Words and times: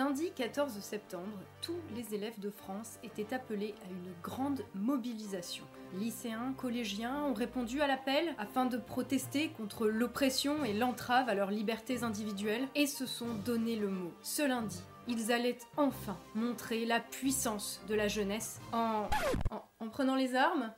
Lundi 0.00 0.32
14 0.34 0.80
septembre, 0.80 1.38
tous 1.60 1.76
les 1.94 2.14
élèves 2.14 2.40
de 2.40 2.48
France 2.48 2.98
étaient 3.02 3.34
appelés 3.34 3.74
à 3.84 3.90
une 3.90 4.14
grande 4.22 4.64
mobilisation. 4.72 5.66
Lycéens, 5.92 6.54
collégiens 6.56 7.24
ont 7.24 7.34
répondu 7.34 7.82
à 7.82 7.86
l'appel 7.86 8.34
afin 8.38 8.64
de 8.64 8.78
protester 8.78 9.50
contre 9.50 9.88
l'oppression 9.88 10.64
et 10.64 10.72
l'entrave 10.72 11.28
à 11.28 11.34
leurs 11.34 11.50
libertés 11.50 12.02
individuelles 12.02 12.66
et 12.74 12.86
se 12.86 13.04
sont 13.04 13.34
donné 13.44 13.76
le 13.76 13.88
mot. 13.88 14.10
Ce 14.22 14.40
lundi, 14.40 14.80
ils 15.06 15.32
allaient 15.32 15.58
enfin 15.76 16.18
montrer 16.34 16.86
la 16.86 17.00
puissance 17.00 17.82
de 17.86 17.94
la 17.94 18.08
jeunesse 18.08 18.58
en, 18.72 19.06
en, 19.50 19.62
en 19.80 19.88
prenant 19.90 20.16
les 20.16 20.34
armes, 20.34 20.72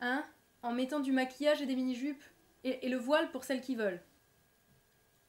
hein, 0.00 0.24
en 0.62 0.70
mettant 0.70 1.00
du 1.00 1.10
maquillage 1.10 1.60
et 1.60 1.66
des 1.66 1.74
mini-jupes 1.74 2.22
et, 2.62 2.86
et 2.86 2.88
le 2.88 2.96
voile 2.98 3.28
pour 3.32 3.42
celles 3.42 3.60
qui 3.60 3.74
veulent. 3.74 4.04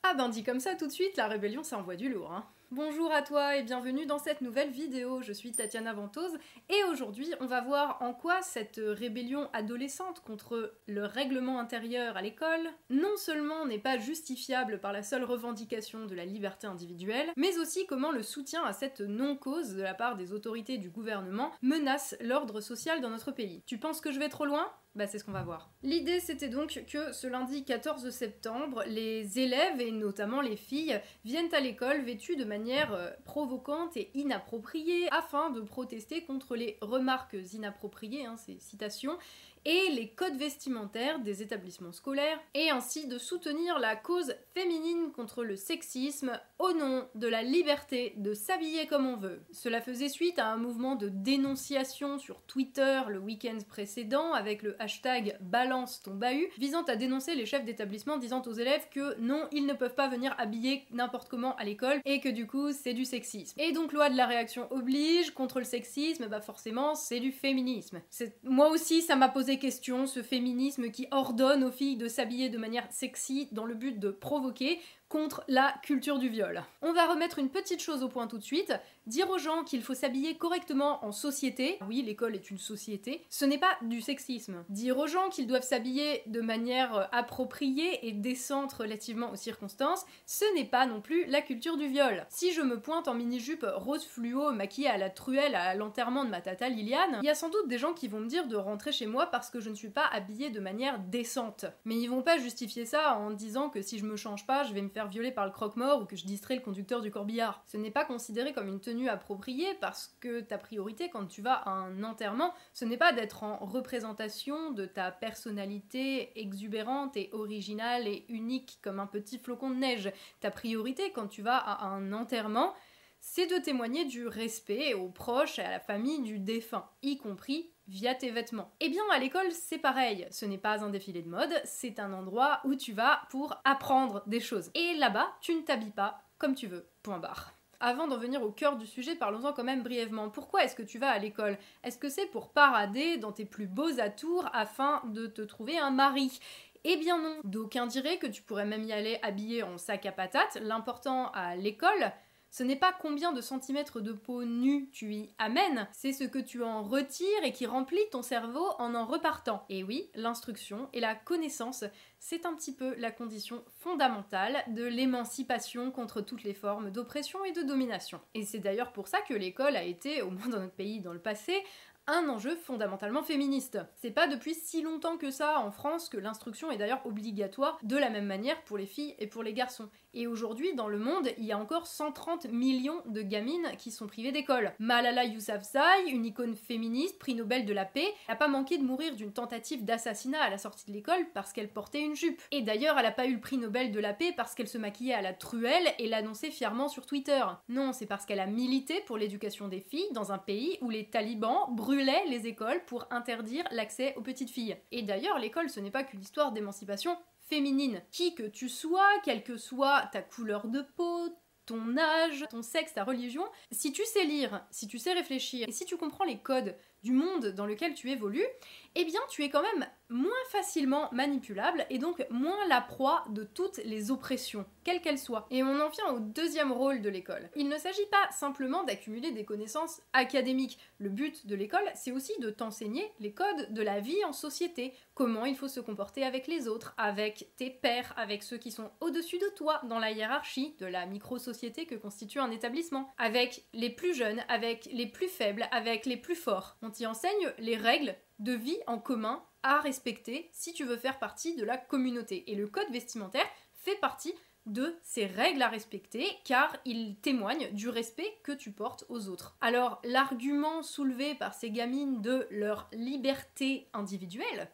Ah 0.04 0.14
ben 0.14 0.30
dit 0.30 0.44
comme 0.44 0.60
ça 0.60 0.76
tout 0.76 0.86
de 0.86 0.92
suite, 0.92 1.18
la 1.18 1.28
rébellion 1.28 1.64
ça 1.64 1.80
envoie 1.80 1.96
du 1.96 2.14
lourd, 2.14 2.32
hein. 2.32 2.48
Bonjour 2.72 3.12
à 3.12 3.24
toi 3.24 3.58
et 3.58 3.64
bienvenue 3.64 4.06
dans 4.06 4.20
cette 4.20 4.42
nouvelle 4.42 4.70
vidéo. 4.70 5.24
Je 5.24 5.34
suis 5.34 5.52
Tatiana 5.52 5.92
Ventose 5.92 6.38
et 6.70 6.84
aujourd'hui 6.92 7.28
on 7.40 7.48
va 7.48 7.62
voir 7.62 7.98
en 8.00 8.14
quoi 8.14 8.44
cette 8.44 8.80
rébellion 8.80 9.50
adolescente 9.54 10.20
contre 10.20 10.76
le 10.86 11.04
règlement 11.04 11.60
intérieur 11.60 12.16
à 12.16 12.22
l'école 12.22 12.70
non 12.92 13.18
seulement 13.18 13.66
n'est 13.66 13.80
pas 13.80 13.98
justifiable 13.98 14.80
par 14.80 14.94
la 14.94 15.02
seule 15.02 15.24
revendication 15.24 16.06
de 16.06 16.14
la 16.14 16.26
liberté 16.26 16.68
individuelle, 16.68 17.32
mais 17.36 17.58
aussi 17.58 17.88
comment 17.88 18.12
le 18.12 18.22
soutien 18.22 18.64
à 18.64 18.72
cette 18.72 19.02
non-cause 19.02 19.74
de 19.74 19.82
la 19.82 19.96
part 19.96 20.16
des 20.16 20.32
autorités 20.32 20.78
du 20.78 20.92
gouvernement 20.92 21.52
menace 21.64 22.16
l'ordre 22.22 22.62
social 22.62 23.02
dans 23.02 23.10
notre 23.10 23.32
pays. 23.32 23.64
Tu 23.66 23.80
penses 23.80 24.00
que 24.00 24.12
je 24.12 24.20
vais 24.20 24.30
trop 24.30 24.46
loin? 24.46 24.72
Bah 25.00 25.08
c'est 25.08 25.18
ce 25.18 25.24
qu'on 25.24 25.32
va 25.32 25.44
voir. 25.44 25.72
L'idée 25.82 26.20
c'était 26.20 26.50
donc 26.50 26.84
que 26.92 27.14
ce 27.14 27.26
lundi 27.26 27.64
14 27.64 28.10
septembre, 28.10 28.84
les 28.86 29.40
élèves 29.40 29.80
et 29.80 29.92
notamment 29.92 30.42
les 30.42 30.58
filles 30.58 31.00
viennent 31.24 31.54
à 31.54 31.62
l'école 31.62 32.02
vêtues 32.02 32.36
de 32.36 32.44
manière 32.44 32.94
euh, 32.94 33.10
provocante 33.24 33.96
et 33.96 34.12
inappropriée 34.14 35.08
afin 35.12 35.52
de 35.52 35.62
protester 35.62 36.26
contre 36.26 36.58
les 36.58 36.78
remarques 36.82 37.38
inappropriées, 37.54 38.26
hein, 38.26 38.36
ces 38.36 38.60
citations, 38.60 39.18
et 39.66 39.90
les 39.92 40.10
codes 40.10 40.38
vestimentaires 40.38 41.20
des 41.20 41.42
établissements 41.42 41.92
scolaires, 41.92 42.40
et 42.54 42.70
ainsi 42.70 43.08
de 43.08 43.18
soutenir 43.18 43.80
la 43.80 43.96
cause 43.96 44.36
féminine 44.54 45.12
contre 45.12 45.44
le 45.44 45.56
sexisme 45.56 46.40
au 46.58 46.74
nom 46.74 47.08
de 47.16 47.28
la 47.28 47.44
liberté 47.44 48.14
de 48.18 48.34
s'habiller 48.34 48.88
comme 48.88 49.08
on 49.08 49.18
veut. 49.18 49.42
Cela 49.52 49.82
faisait 49.82 50.10
suite 50.10 50.40
à 50.40 50.48
un 50.48 50.58
mouvement 50.58 50.96
de 50.96 51.10
dénonciation 51.10 52.20
sur 52.20 52.42
Twitter 52.44 53.02
le 53.08 53.20
week-end 53.20 53.58
précédent 53.68 54.34
avec 54.34 54.62
le 54.62 54.82
hashtag 54.82 55.38
balance 55.42 56.02
ton 56.02 56.16
bahut, 56.16 56.50
visant 56.58 56.84
à 56.84 56.96
dénoncer 56.96 57.36
les 57.36 57.46
chefs 57.46 57.66
d'établissement 57.66 58.18
disant 58.18 58.42
aux 58.46 58.54
élèves 58.54 58.88
que 58.92 59.20
non, 59.20 59.48
ils 59.52 59.66
ne 59.66 59.74
peuvent 59.74 59.96
pas 59.96 60.08
venir 60.08 60.36
habiller 60.38 60.86
n'importe 60.92 61.30
comment 61.30 61.56
à 61.56 61.64
l'école 61.64 62.02
et 62.06 62.20
que 62.20 62.30
du 62.30 62.48
coup 62.48 62.72
c'est 62.72 62.94
du 62.94 63.06
sexisme. 63.06 63.60
Et 63.60 63.72
donc 63.72 63.94
loi 63.94 64.10
de 64.10 64.18
la 64.18 64.26
réaction 64.26 64.68
oblige, 64.72 65.32
contre 65.32 65.60
le 65.60 65.66
sexisme, 65.66 66.28
bah 66.28 66.42
forcément 66.42 66.96
c'est 66.96 67.20
du 67.20 67.32
féminisme. 67.32 68.02
Moi 68.44 68.70
aussi 68.70 69.02
ça 69.02 69.16
m'a 69.16 69.30
posé 69.30 69.49
question, 69.58 70.06
ce 70.06 70.22
féminisme 70.22 70.92
qui 70.92 71.08
ordonne 71.12 71.64
aux 71.64 71.72
filles 71.72 71.98
de 71.98 72.08
s'habiller 72.08 72.50
de 72.50 72.58
manière 72.58 72.88
sexy 72.92 73.48
dans 73.52 73.66
le 73.66 73.74
but 73.74 74.00
de 74.00 74.12
provoquer 74.12 74.80
contre 75.08 75.44
la 75.48 75.74
culture 75.84 76.20
du 76.20 76.30
viol. 76.30 76.64
On 76.82 76.94
va 76.94 77.08
remettre 77.08 77.40
une 77.40 77.50
petite 77.50 77.82
chose 77.82 78.04
au 78.04 78.10
point 78.10 78.28
tout 78.28 78.38
de 78.38 78.44
suite, 78.44 78.74
dire 79.10 79.30
aux 79.30 79.40
gens 79.40 79.64
qu'il 79.64 79.82
faut 79.82 79.96
s'habiller 79.96 80.38
correctement 80.38 81.04
en 81.04 81.12
société, 81.12 81.80
oui 81.88 82.04
l'école 82.04 82.36
est 82.36 82.52
une 82.52 82.58
société, 82.58 83.26
ce 83.30 83.44
n'est 83.44 83.58
pas 83.58 83.78
du 83.82 84.02
sexisme. 84.02 84.64
Dire 84.70 84.98
aux 84.98 85.08
gens 85.08 85.30
qu'ils 85.30 85.48
doivent 85.48 85.64
s'habiller 85.64 86.22
de 86.28 86.42
manière 86.42 87.10
appropriée 87.12 88.08
et 88.08 88.12
décente 88.12 88.72
relativement 88.74 89.32
aux 89.32 89.36
circonstances, 89.36 90.06
ce 90.26 90.46
n'est 90.56 90.66
pas 90.66 90.86
non 90.86 91.02
plus 91.02 91.26
la 91.26 91.42
culture 91.42 91.76
du 91.76 91.88
viol. 91.88 92.26
Si 92.30 92.54
je 92.54 92.62
me 92.62 92.80
pointe 92.80 93.08
en 93.08 93.16
mini-jupe 93.16 93.66
rose 93.76 94.06
fluo 94.06 94.52
maquillée 94.52 94.88
à 94.88 94.98
la 94.98 95.10
truelle 95.10 95.56
à 95.56 95.74
l'enterrement 95.74 96.24
de 96.24 96.30
ma 96.30 96.42
tata 96.42 96.70
Liliane, 96.70 97.20
il 97.24 97.26
y 97.26 97.30
a 97.30 97.36
sans 97.36 97.50
doute 97.50 97.68
des 97.68 97.80
gens 97.80 97.94
qui 97.94 98.08
vont 98.08 98.20
me 98.20 98.28
dire 98.28 98.48
de 98.48 98.56
rentrer 98.56 98.92
chez 98.92 99.08
moi 99.08 99.26
parce 99.26 99.50
que 99.50 99.60
je 99.60 99.70
ne 99.70 99.76
suis 99.76 99.90
pas 99.90 100.06
habillée 100.12 100.52
de 100.52 100.60
manière 100.60 101.00
décente. 101.00 101.66
Mais 101.84 101.96
ils 101.96 102.08
vont 102.08 102.22
pas 102.22 102.38
justifier 102.38 102.86
ça 102.86 103.18
en 103.18 103.32
disant 103.32 103.70
que 103.70 103.82
si 103.82 103.98
je 103.98 104.06
me 104.06 104.16
change 104.16 104.46
pas, 104.46 104.64
je 104.64 104.74
vais 104.74 104.82
me 104.82 104.90
faire 104.90 105.08
violer 105.08 105.32
par 105.32 105.46
le 105.46 105.52
croque-mort 105.52 106.02
ou 106.02 106.06
que 106.06 106.16
je 106.16 106.26
distrais 106.26 106.56
le 106.56 106.62
conducteur 106.62 107.02
du 107.02 107.10
corbillard. 107.10 107.64
Ce 107.66 107.78
n'est 107.78 107.92
pas 107.92 108.06
considéré 108.06 108.54
comme 108.54 108.68
une 108.68 108.80
tenue 108.80 108.99
appropriée 109.08 109.74
parce 109.80 110.16
que 110.20 110.42
ta 110.42 110.58
priorité 110.58 111.10
quand 111.10 111.26
tu 111.26 111.42
vas 111.42 111.54
à 111.54 111.70
un 111.70 112.04
enterrement, 112.04 112.54
ce 112.74 112.86
n'est 112.86 112.98
pas 112.98 113.14
d'être 113.14 113.44
en 113.44 113.58
représentation 113.58 114.72
de 114.72 114.86
ta 114.86 115.12
personnalité 115.12 116.40
exubérante 116.40 117.16
et 117.16 117.30
originale 117.32 118.08
et 118.08 118.26
unique 118.30 118.80
comme 118.82 119.00
un 119.00 119.08
petit 119.08 119.38
flocon 119.38 119.70
de 119.70 119.76
neige. 119.76 120.12
Ta 120.42 120.52
priorité 120.52 121.12
quand 121.12 121.28
tu 121.28 121.42
vas 121.42 121.58
à 121.58 121.86
un 121.86 122.12
enterrement, 122.12 122.74
c'est 123.22 123.48
de 123.48 123.58
témoigner 123.58 124.06
du 124.06 124.28
respect 124.28 124.94
aux 124.94 125.10
proches 125.10 125.60
et 125.60 125.64
à 125.64 125.72
la 125.72 125.80
famille 125.80 126.22
du 126.22 126.40
défunt, 126.40 126.90
y 127.02 127.18
compris 127.18 127.72
via 127.88 128.16
tes 128.16 128.30
vêtements. 128.30 128.72
Eh 128.80 128.90
bien, 128.90 129.04
à 129.12 129.20
l'école, 129.20 129.52
c'est 129.52 129.80
pareil. 129.80 130.28
Ce 130.32 130.46
n'est 130.46 130.58
pas 130.58 130.84
un 130.84 130.90
défilé 130.90 131.22
de 131.22 131.30
mode, 131.30 131.54
c'est 131.66 132.00
un 132.00 132.14
endroit 132.14 132.62
où 132.64 132.76
tu 132.76 132.94
vas 132.94 133.22
pour 133.30 133.60
apprendre 133.66 134.24
des 134.28 134.40
choses. 134.40 134.72
Et 134.76 134.96
là-bas, 134.96 135.28
tu 135.42 135.56
ne 135.56 135.62
t'habilles 135.62 135.92
pas 135.92 136.22
comme 136.38 136.56
tu 136.56 136.68
veux. 136.68 136.88
Point 137.04 137.20
barre. 137.20 137.59
Avant 137.82 138.08
d'en 138.08 138.18
venir 138.18 138.44
au 138.44 138.52
cœur 138.52 138.76
du 138.76 138.86
sujet, 138.86 139.16
parlons-en 139.16 139.54
quand 139.54 139.64
même 139.64 139.84
brièvement. 139.84 140.30
Pourquoi 140.30 140.64
est-ce 140.66 140.76
que 140.76 140.84
tu 140.84 141.00
vas 141.00 141.12
à 141.12 141.18
l'école? 141.18 141.58
Est-ce 141.84 141.98
que 141.98 142.10
c'est 142.10 142.26
pour 142.26 142.50
parader 142.50 143.16
dans 143.16 143.32
tes 143.32 143.46
plus 143.46 143.68
beaux 143.68 144.02
atours 144.02 144.50
afin 144.52 145.02
de 145.06 145.28
te 145.28 145.42
trouver 145.42 145.78
un 145.78 145.90
mari? 145.90 146.42
Eh 146.84 146.98
bien 146.98 147.22
non, 147.22 147.38
d'aucuns 147.46 147.88
diraient 147.88 148.18
que 148.18 148.28
tu 148.28 148.42
pourrais 148.42 148.66
même 148.66 148.84
y 148.84 148.92
aller 148.92 149.18
habillé 149.22 149.64
en 149.64 149.78
sac 149.78 150.06
à 150.06 150.12
patates. 150.12 150.58
L'important 150.62 151.32
à 151.32 151.56
l'école, 151.56 152.12
ce 152.52 152.64
n'est 152.64 152.76
pas 152.76 152.94
combien 153.00 153.32
de 153.32 153.42
centimètres 153.42 154.02
de 154.02 154.12
peau 154.12 154.44
nue 154.44 154.90
tu 154.92 155.14
y 155.14 155.30
amènes, 155.38 155.88
c'est 155.92 156.14
ce 156.14 156.24
que 156.24 156.40
tu 156.40 156.64
en 156.64 156.84
retires 156.84 157.44
et 157.44 157.52
qui 157.52 157.66
remplit 157.66 158.10
ton 158.12 158.22
cerveau 158.22 158.66
en 158.80 158.96
en 158.96 159.06
repartant. 159.06 159.66
Et 159.70 159.84
oui, 159.84 160.10
l'instruction 160.16 160.90
et 160.94 161.00
la 161.00 161.16
connaissance, 161.16 161.84
c'est 162.20 162.46
un 162.46 162.56
petit 162.56 162.74
peu 162.74 162.96
la 162.96 163.12
condition 163.12 163.64
fondamentale 163.80 164.64
de 164.68 164.84
l'émancipation 164.84 165.92
contre 165.92 166.22
toutes 166.22 166.44
les 166.44 166.54
formes 166.54 166.92
d'oppression 166.92 167.46
et 167.46 167.52
de 167.52 167.62
domination. 167.62 168.20
Et 168.34 168.44
c'est 168.44 168.60
d'ailleurs 168.60 168.92
pour 168.92 169.08
ça 169.08 169.22
que 169.22 169.34
l'école 169.34 169.76
a 169.76 169.84
été, 169.84 170.22
au 170.22 170.32
moins 170.32 170.48
dans 170.48 170.60
notre 170.60 170.74
pays 170.74 171.02
dans 171.02 171.14
le 171.14 171.20
passé, 171.20 171.64
un 172.10 172.28
enjeu 172.28 172.56
fondamentalement 172.56 173.22
féministe. 173.22 173.78
C'est 173.96 174.12
pas 174.12 174.28
depuis 174.28 174.56
si 174.56 174.82
longtemps 174.82 175.18
que 175.18 175.30
ça 175.30 175.60
en 175.60 175.72
France 175.72 176.10
que 176.10 176.18
l'instruction 176.18 176.72
est 176.72 176.78
d'ailleurs 176.78 177.06
obligatoire 177.06 177.78
de 177.84 177.98
la 177.98 178.10
même 178.10 178.26
manière 178.26 178.62
pour 178.64 178.78
les 178.78 178.88
filles 178.88 179.16
et 179.20 179.28
pour 179.28 179.44
les 179.44 179.54
garçons. 179.54 179.90
Et 180.16 180.26
aujourd'hui, 180.26 180.74
dans 180.74 180.88
le 180.88 180.98
monde, 180.98 181.30
il 181.38 181.46
y 181.46 181.52
a 181.52 181.60
encore 181.60 181.86
130 181.86 182.46
millions 182.46 183.02
de 183.06 183.22
gamines 183.22 183.72
qui 183.78 183.92
sont 183.92 184.08
privées 184.08 184.32
d'école. 184.32 184.74
Malala 184.80 185.26
Yousafzai, 185.26 186.10
une 186.10 186.26
icône 186.26 186.56
féministe, 186.56 187.20
prix 187.20 187.36
Nobel 187.36 187.66
de 187.66 187.74
la 187.74 187.86
paix, 187.86 188.08
n'a 188.28 188.36
pas 188.36 188.48
manqué 188.48 188.80
de 188.80 188.84
mourir 188.84 189.16
d'une 189.16 189.32
tentative 189.32 189.86
d'assassinat 189.86 190.42
à 190.42 190.50
la 190.50 190.58
sortie 190.58 190.88
de 190.88 190.94
l'école 190.94 191.28
parce 191.36 191.54
qu'elle 191.54 191.70
portait 191.70 192.02
une 192.02 192.16
jupe. 192.16 192.42
Et 192.52 192.62
d'ailleurs, 192.62 192.98
elle 192.98 193.06
n'a 193.06 193.12
pas 193.12 193.28
eu 193.28 193.36
le 193.36 193.40
prix 193.40 193.58
Nobel 193.58 193.92
de 193.92 194.00
la 194.00 194.14
paix 194.14 194.34
parce 194.36 194.56
qu'elle 194.56 194.68
se 194.68 194.80
maquillait 194.80 195.14
à 195.14 195.22
la 195.22 195.34
truelle 195.34 195.94
et 196.00 196.08
l'annonçait 196.08 196.50
fièrement 196.50 196.90
sur 196.90 197.06
Twitter. 197.06 197.44
Non, 197.68 197.94
c'est 197.94 198.08
parce 198.08 198.26
qu'elle 198.26 198.40
a 198.40 198.48
milité 198.48 199.02
pour 199.06 199.18
l'éducation 199.18 199.68
des 199.68 199.82
filles 199.82 200.10
dans 200.14 200.32
un 200.32 200.40
pays 200.40 200.80
où 200.82 200.90
les 200.90 201.06
talibans 201.06 201.68
les 202.00 202.48
écoles 202.48 202.84
pour 202.86 203.08
interdire 203.12 203.66
l'accès 203.72 204.14
aux 204.16 204.22
petites 204.22 204.50
filles. 204.50 204.78
Et 204.92 205.02
d'ailleurs, 205.02 205.40
l'école, 205.40 205.70
ce 205.70 205.80
n'est 205.80 205.92
pas 205.92 206.04
qu'une 206.04 206.22
histoire 206.22 206.52
d'émancipation 206.52 207.18
féminine. 207.50 208.02
Qui 208.12 208.36
que 208.36 208.44
tu 208.44 208.70
sois, 208.70 209.10
quelle 209.24 209.44
que 209.44 209.58
soit 209.58 210.10
ta 210.12 210.22
couleur 210.22 210.68
de 210.68 210.82
peau, 210.96 211.30
ton 211.66 211.98
âge, 211.98 212.46
ton 212.50 212.62
sexe, 212.62 212.94
ta 212.94 213.04
religion, 213.04 213.44
si 213.72 213.92
tu 213.92 214.04
sais 214.06 214.24
lire, 214.24 214.66
si 214.72 214.88
tu 214.88 214.98
sais 214.98 215.14
réfléchir, 215.14 215.68
et 215.68 215.72
si 215.72 215.86
tu 215.86 215.98
comprends 215.98 216.26
les 216.26 216.40
codes 216.40 216.76
du 217.04 217.12
monde 217.12 217.48
dans 217.48 217.66
lequel 217.66 217.94
tu 217.94 218.10
évolues, 218.12 218.48
eh 218.96 219.06
bien 219.06 219.22
tu 219.30 219.44
es 219.44 219.50
quand 219.50 219.62
même 219.62 219.88
moins 220.10 220.32
facilement 220.50 221.08
manipulable 221.12 221.86
et 221.90 222.00
donc 222.00 222.26
moins 222.32 222.68
la 222.68 222.82
proie 222.82 223.24
de 223.30 223.44
toutes 223.44 223.78
les 223.86 224.10
oppressions, 224.10 224.66
quelles 224.84 225.02
qu'elles 225.02 225.20
soient. 225.20 225.46
Et 225.52 225.62
on 225.64 225.80
en 225.80 225.90
vient 225.90 226.12
au 226.14 226.20
deuxième 226.20 226.72
rôle 226.72 227.02
de 227.02 227.10
l'école. 227.10 227.50
Il 227.56 227.70
ne 227.70 227.78
s'agit 227.78 228.06
pas 228.12 228.32
simplement 228.32 228.84
d'accumuler 228.84 229.32
des 229.32 229.46
connaissances 229.46 230.02
académiques. 230.14 230.80
Le 230.98 231.10
but 231.10 231.46
de 231.46 231.56
l'école, 231.56 231.88
c'est 231.94 232.12
aussi 232.12 232.34
de 232.40 232.50
t'enseigner 232.50 233.12
les 233.20 233.34
codes 233.34 233.72
de 233.72 233.82
la 233.84 234.00
vie 234.00 234.26
en 234.26 234.34
société, 234.34 234.94
comment 235.14 235.46
il 235.46 235.56
faut 235.56 235.68
se 235.68 235.80
comporter 235.80 236.24
avec 236.24 236.48
les 236.48 236.68
autres, 236.68 236.96
avec 236.98 237.50
tes 237.58 237.70
pairs, 237.70 238.14
avec 238.18 238.42
ceux 238.42 238.58
qui 238.58 238.72
sont 238.72 238.90
au-dessus 239.02 239.38
de 239.38 239.56
toi 239.56 239.82
dans 239.84 240.00
la 240.00 240.12
hiérarchie 240.12 240.76
de 240.80 240.88
la 240.88 241.06
micro-société 241.06 241.86
que 241.86 241.96
constitue 241.96 242.40
un 242.40 242.52
établissement, 242.52 243.12
avec 243.18 243.66
les 243.74 243.92
plus 243.92 244.16
jeunes, 244.16 244.44
avec 244.48 244.90
les 244.92 245.08
plus 245.08 245.28
faibles, 245.28 245.68
avec 245.72 246.08
les 246.08 246.18
plus 246.18 246.36
forts. 246.36 246.78
T'y 246.90 247.06
enseigne 247.06 247.54
les 247.58 247.78
règles 247.78 248.16
de 248.40 248.54
vie 248.54 248.80
en 248.88 249.00
commun 249.00 249.44
à 249.64 249.80
respecter 249.82 250.50
si 250.54 250.74
tu 250.74 250.86
veux 250.86 250.98
faire 250.98 251.20
partie 251.20 251.56
de 251.56 251.66
la 251.66 251.78
communauté. 251.78 252.52
Et 252.52 252.56
le 252.56 252.68
code 252.68 252.92
vestimentaire 252.92 253.48
fait 253.74 254.00
partie 254.00 254.34
de 254.66 254.96
ces 255.02 255.26
règles 255.26 255.62
à 255.62 255.68
respecter 255.68 256.26
car 256.46 256.76
il 256.86 257.18
témoigne 257.18 257.72
du 257.72 257.90
respect 257.90 258.32
que 258.44 258.52
tu 258.52 258.72
portes 258.72 259.06
aux 259.10 259.28
autres. 259.28 259.58
Alors 259.62 260.00
l'argument 260.04 260.84
soulevé 260.84 261.36
par 261.36 261.54
ces 261.54 261.72
gamines 261.72 262.22
de 262.22 262.48
leur 262.52 262.90
liberté 262.94 263.90
individuelle, 263.94 264.70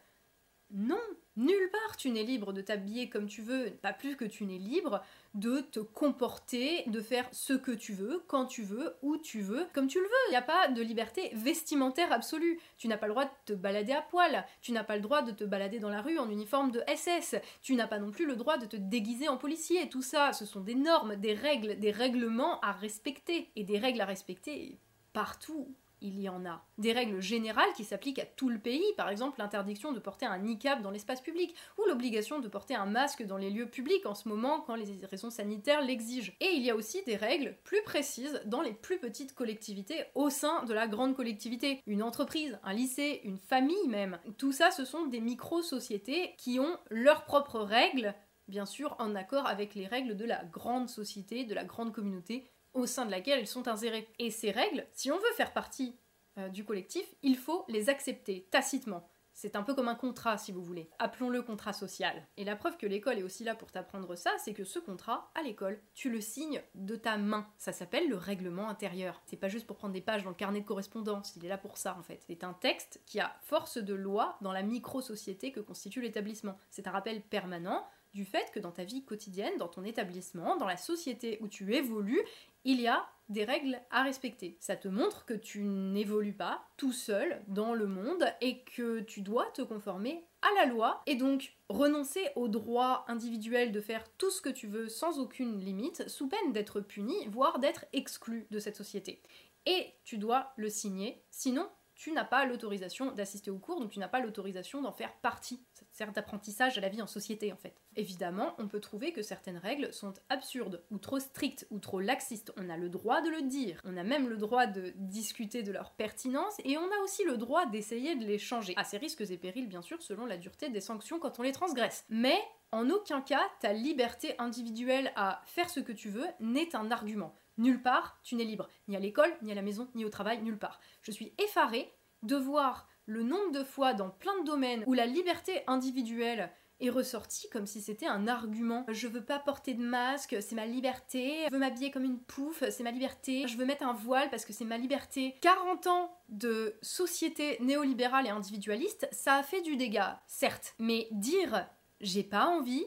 non, 0.70 1.00
nulle 1.36 1.70
part 1.70 1.96
tu 1.96 2.10
n'es 2.10 2.22
libre 2.22 2.52
de 2.52 2.60
t'habiller 2.60 3.08
comme 3.08 3.26
tu 3.26 3.42
veux, 3.42 3.70
pas 3.82 3.92
plus 3.92 4.16
que 4.16 4.24
tu 4.24 4.44
n'es 4.44 4.58
libre 4.58 5.02
de 5.34 5.60
te 5.60 5.80
comporter, 5.80 6.84
de 6.86 7.00
faire 7.00 7.28
ce 7.32 7.52
que 7.52 7.72
tu 7.72 7.92
veux, 7.92 8.22
quand 8.26 8.46
tu 8.46 8.62
veux, 8.62 8.96
où 9.02 9.18
tu 9.18 9.42
veux, 9.42 9.66
comme 9.74 9.86
tu 9.86 9.98
le 9.98 10.04
veux. 10.04 10.28
Il 10.28 10.30
n'y 10.30 10.36
a 10.36 10.42
pas 10.42 10.68
de 10.68 10.82
liberté 10.82 11.30
vestimentaire 11.34 12.12
absolue. 12.12 12.58
Tu 12.78 12.88
n'as 12.88 12.96
pas 12.96 13.06
le 13.06 13.12
droit 13.12 13.26
de 13.26 13.30
te 13.44 13.52
balader 13.52 13.92
à 13.92 14.02
poil, 14.02 14.46
tu 14.62 14.72
n'as 14.72 14.84
pas 14.84 14.96
le 14.96 15.02
droit 15.02 15.22
de 15.22 15.32
te 15.32 15.44
balader 15.44 15.78
dans 15.78 15.90
la 15.90 16.00
rue 16.00 16.18
en 16.18 16.30
uniforme 16.30 16.70
de 16.70 16.82
SS, 16.94 17.36
tu 17.62 17.74
n'as 17.74 17.86
pas 17.86 17.98
non 17.98 18.10
plus 18.10 18.26
le 18.26 18.36
droit 18.36 18.56
de 18.56 18.66
te 18.66 18.76
déguiser 18.76 19.28
en 19.28 19.36
policier. 19.36 19.88
Tout 19.88 20.02
ça, 20.02 20.32
ce 20.32 20.46
sont 20.46 20.60
des 20.60 20.74
normes, 20.74 21.16
des 21.16 21.34
règles, 21.34 21.78
des 21.78 21.90
règlements 21.90 22.60
à 22.60 22.72
respecter. 22.72 23.50
Et 23.56 23.64
des 23.64 23.78
règles 23.78 24.00
à 24.00 24.06
respecter 24.06 24.78
partout 25.12 25.74
il 26.00 26.20
y 26.20 26.28
en 26.28 26.44
a. 26.44 26.64
Des 26.78 26.92
règles 26.92 27.20
générales 27.20 27.72
qui 27.76 27.84
s'appliquent 27.84 28.18
à 28.18 28.26
tout 28.26 28.48
le 28.48 28.58
pays, 28.58 28.84
par 28.96 29.08
exemple 29.08 29.38
l'interdiction 29.38 29.92
de 29.92 29.98
porter 29.98 30.26
un 30.26 30.38
niqab 30.38 30.82
dans 30.82 30.90
l'espace 30.90 31.20
public, 31.20 31.54
ou 31.78 31.88
l'obligation 31.88 32.40
de 32.40 32.48
porter 32.48 32.74
un 32.74 32.86
masque 32.86 33.24
dans 33.24 33.36
les 33.36 33.50
lieux 33.50 33.68
publics 33.68 34.06
en 34.06 34.14
ce 34.14 34.28
moment 34.28 34.60
quand 34.60 34.74
les 34.74 35.00
raisons 35.10 35.30
sanitaires 35.30 35.82
l'exigent. 35.82 36.32
Et 36.40 36.50
il 36.54 36.62
y 36.62 36.70
a 36.70 36.76
aussi 36.76 37.02
des 37.04 37.16
règles 37.16 37.56
plus 37.64 37.82
précises 37.82 38.40
dans 38.46 38.62
les 38.62 38.72
plus 38.72 38.98
petites 38.98 39.34
collectivités 39.34 40.04
au 40.14 40.30
sein 40.30 40.64
de 40.64 40.74
la 40.74 40.86
grande 40.86 41.16
collectivité. 41.16 41.80
Une 41.86 42.02
entreprise, 42.02 42.58
un 42.62 42.72
lycée, 42.72 43.20
une 43.24 43.38
famille 43.38 43.88
même. 43.88 44.18
Tout 44.38 44.52
ça, 44.52 44.70
ce 44.70 44.84
sont 44.84 45.06
des 45.06 45.20
micro-sociétés 45.20 46.34
qui 46.38 46.60
ont 46.60 46.78
leurs 46.90 47.24
propres 47.24 47.60
règles, 47.60 48.14
bien 48.48 48.66
sûr 48.66 48.96
en 48.98 49.14
accord 49.14 49.46
avec 49.46 49.74
les 49.74 49.86
règles 49.86 50.16
de 50.16 50.24
la 50.24 50.44
grande 50.44 50.88
société, 50.88 51.44
de 51.44 51.54
la 51.54 51.64
grande 51.64 51.92
communauté 51.92 52.44
au 52.76 52.86
sein 52.86 53.06
de 53.06 53.10
laquelle 53.10 53.40
elles 53.40 53.46
sont 53.46 53.68
insérées. 53.68 54.08
Et 54.18 54.30
ces 54.30 54.50
règles, 54.50 54.86
si 54.92 55.10
on 55.10 55.16
veut 55.16 55.34
faire 55.36 55.52
partie 55.52 55.96
euh, 56.38 56.48
du 56.48 56.64
collectif, 56.64 57.06
il 57.22 57.36
faut 57.36 57.64
les 57.68 57.88
accepter 57.88 58.46
tacitement. 58.50 59.08
C'est 59.38 59.54
un 59.54 59.62
peu 59.62 59.74
comme 59.74 59.88
un 59.88 59.94
contrat, 59.94 60.38
si 60.38 60.50
vous 60.50 60.62
voulez. 60.62 60.88
Appelons-le 60.98 61.42
contrat 61.42 61.74
social. 61.74 62.26
Et 62.38 62.44
la 62.44 62.56
preuve 62.56 62.78
que 62.78 62.86
l'école 62.86 63.18
est 63.18 63.22
aussi 63.22 63.44
là 63.44 63.54
pour 63.54 63.70
t'apprendre 63.70 64.16
ça, 64.16 64.30
c'est 64.38 64.54
que 64.54 64.64
ce 64.64 64.78
contrat, 64.78 65.30
à 65.34 65.42
l'école, 65.42 65.78
tu 65.92 66.08
le 66.08 66.22
signes 66.22 66.62
de 66.74 66.96
ta 66.96 67.18
main. 67.18 67.46
Ça 67.58 67.74
s'appelle 67.74 68.08
le 68.08 68.16
règlement 68.16 68.70
intérieur. 68.70 69.20
C'est 69.26 69.36
pas 69.36 69.50
juste 69.50 69.66
pour 69.66 69.76
prendre 69.76 69.92
des 69.92 70.00
pages 70.00 70.24
dans 70.24 70.30
le 70.30 70.36
carnet 70.36 70.62
de 70.62 70.66
correspondance, 70.66 71.36
il 71.36 71.44
est 71.44 71.50
là 71.50 71.58
pour 71.58 71.76
ça 71.76 71.98
en 71.98 72.02
fait. 72.02 72.22
C'est 72.26 72.44
un 72.44 72.54
texte 72.54 73.02
qui 73.04 73.20
a 73.20 73.36
force 73.42 73.76
de 73.76 73.92
loi 73.92 74.38
dans 74.40 74.52
la 74.52 74.62
micro-société 74.62 75.52
que 75.52 75.60
constitue 75.60 76.00
l'établissement. 76.00 76.56
C'est 76.70 76.86
un 76.86 76.92
rappel 76.92 77.20
permanent 77.20 77.86
du 78.16 78.24
fait 78.24 78.50
que 78.50 78.58
dans 78.58 78.72
ta 78.72 78.84
vie 78.84 79.04
quotidienne, 79.04 79.58
dans 79.58 79.68
ton 79.68 79.84
établissement, 79.84 80.56
dans 80.56 80.66
la 80.66 80.78
société 80.78 81.36
où 81.42 81.48
tu 81.48 81.74
évolues, 81.74 82.22
il 82.64 82.80
y 82.80 82.88
a 82.88 83.06
des 83.28 83.44
règles 83.44 83.78
à 83.90 84.02
respecter. 84.02 84.56
Ça 84.58 84.74
te 84.74 84.88
montre 84.88 85.26
que 85.26 85.34
tu 85.34 85.60
n'évolues 85.60 86.32
pas 86.32 86.62
tout 86.78 86.92
seul 86.92 87.42
dans 87.46 87.74
le 87.74 87.86
monde 87.86 88.24
et 88.40 88.62
que 88.62 89.00
tu 89.00 89.20
dois 89.20 89.44
te 89.52 89.60
conformer 89.60 90.24
à 90.40 90.48
la 90.54 90.66
loi 90.72 91.02
et 91.06 91.16
donc 91.16 91.52
renoncer 91.68 92.26
au 92.36 92.48
droit 92.48 93.04
individuel 93.06 93.70
de 93.70 93.82
faire 93.82 94.04
tout 94.16 94.30
ce 94.30 94.40
que 94.40 94.48
tu 94.48 94.66
veux 94.66 94.88
sans 94.88 95.18
aucune 95.18 95.60
limite 95.60 96.08
sous 96.08 96.28
peine 96.28 96.52
d'être 96.52 96.80
puni, 96.80 97.26
voire 97.28 97.58
d'être 97.58 97.84
exclu 97.92 98.46
de 98.50 98.58
cette 98.58 98.76
société. 98.76 99.20
Et 99.66 99.92
tu 100.04 100.16
dois 100.16 100.52
le 100.56 100.70
signer, 100.70 101.22
sinon 101.30 101.68
tu 101.96 102.12
n'as 102.12 102.24
pas 102.24 102.44
l'autorisation 102.44 103.10
d'assister 103.10 103.50
au 103.50 103.58
cours, 103.58 103.80
donc 103.80 103.90
tu 103.90 103.98
n'as 103.98 104.08
pas 104.08 104.20
l'autorisation 104.20 104.82
d'en 104.82 104.92
faire 104.92 105.14
partie. 105.14 105.64
Ça 105.72 105.84
sert 105.90 106.12
d'apprentissage 106.12 106.76
à 106.76 106.80
la 106.82 106.90
vie 106.90 107.00
en 107.00 107.06
société 107.06 107.52
en 107.52 107.56
fait. 107.56 107.80
Évidemment, 107.96 108.54
on 108.58 108.68
peut 108.68 108.80
trouver 108.80 109.12
que 109.12 109.22
certaines 109.22 109.56
règles 109.56 109.92
sont 109.92 110.12
absurdes, 110.28 110.84
ou 110.90 110.98
trop 110.98 111.18
strictes, 111.18 111.66
ou 111.70 111.78
trop 111.78 111.98
laxistes. 111.98 112.52
On 112.58 112.68
a 112.68 112.76
le 112.76 112.90
droit 112.90 113.22
de 113.22 113.30
le 113.30 113.42
dire, 113.42 113.80
on 113.84 113.96
a 113.96 114.04
même 114.04 114.28
le 114.28 114.36
droit 114.36 114.66
de 114.66 114.92
discuter 114.96 115.62
de 115.62 115.72
leur 115.72 115.92
pertinence, 115.92 116.54
et 116.64 116.76
on 116.76 116.84
a 116.84 117.02
aussi 117.02 117.24
le 117.24 117.38
droit 117.38 117.64
d'essayer 117.64 118.14
de 118.14 118.26
les 118.26 118.38
changer. 118.38 118.74
À 118.76 118.84
ses 118.84 118.98
risques 118.98 119.22
et 119.22 119.38
périls, 119.38 119.68
bien 119.68 119.82
sûr, 119.82 120.02
selon 120.02 120.26
la 120.26 120.36
dureté 120.36 120.68
des 120.68 120.82
sanctions 120.82 121.18
quand 121.18 121.38
on 121.38 121.42
les 121.42 121.52
transgresse. 121.52 122.04
Mais 122.10 122.38
en 122.72 122.90
aucun 122.90 123.22
cas, 123.22 123.42
ta 123.60 123.72
liberté 123.72 124.34
individuelle 124.38 125.12
à 125.16 125.40
faire 125.46 125.70
ce 125.70 125.80
que 125.80 125.92
tu 125.92 126.10
veux 126.10 126.26
n'est 126.40 126.76
un 126.76 126.90
argument. 126.90 127.34
Nulle 127.58 127.82
part, 127.82 128.18
tu 128.22 128.34
n'es 128.34 128.44
libre. 128.44 128.68
Ni 128.88 128.96
à 128.96 129.00
l'école, 129.00 129.32
ni 129.42 129.52
à 129.52 129.54
la 129.54 129.62
maison, 129.62 129.88
ni 129.94 130.04
au 130.04 130.10
travail, 130.10 130.42
nulle 130.42 130.58
part. 130.58 130.80
Je 131.02 131.10
suis 131.10 131.32
effarée 131.38 131.92
de 132.22 132.36
voir 132.36 132.88
le 133.06 133.22
nombre 133.22 133.52
de 133.52 133.64
fois 133.64 133.94
dans 133.94 134.10
plein 134.10 134.38
de 134.40 134.44
domaines 134.44 134.84
où 134.86 134.92
la 134.92 135.06
liberté 135.06 135.62
individuelle 135.66 136.50
est 136.80 136.90
ressortie 136.90 137.48
comme 137.48 137.66
si 137.66 137.80
c'était 137.80 138.06
un 138.06 138.28
argument. 138.28 138.84
Je 138.88 139.08
veux 139.08 139.24
pas 139.24 139.38
porter 139.38 139.74
de 139.74 139.82
masque, 139.82 140.36
c'est 140.40 140.54
ma 140.54 140.66
liberté. 140.66 141.44
Je 141.46 141.52
veux 141.52 141.58
m'habiller 141.58 141.90
comme 141.90 142.04
une 142.04 142.18
pouffe, 142.18 142.64
c'est 142.70 142.82
ma 142.82 142.90
liberté. 142.90 143.46
Je 143.48 143.56
veux 143.56 143.64
mettre 143.64 143.86
un 143.86 143.94
voile 143.94 144.28
parce 144.30 144.44
que 144.44 144.52
c'est 144.52 144.64
ma 144.64 144.76
liberté. 144.76 145.36
40 145.40 145.86
ans 145.86 146.18
de 146.28 146.76
société 146.82 147.56
néolibérale 147.60 148.26
et 148.26 148.30
individualiste, 148.30 149.08
ça 149.12 149.36
a 149.36 149.42
fait 149.42 149.62
du 149.62 149.76
dégât, 149.76 150.20
certes. 150.26 150.74
Mais 150.78 151.08
dire 151.12 151.66
j'ai 152.00 152.24
pas 152.24 152.46
envie, 152.46 152.84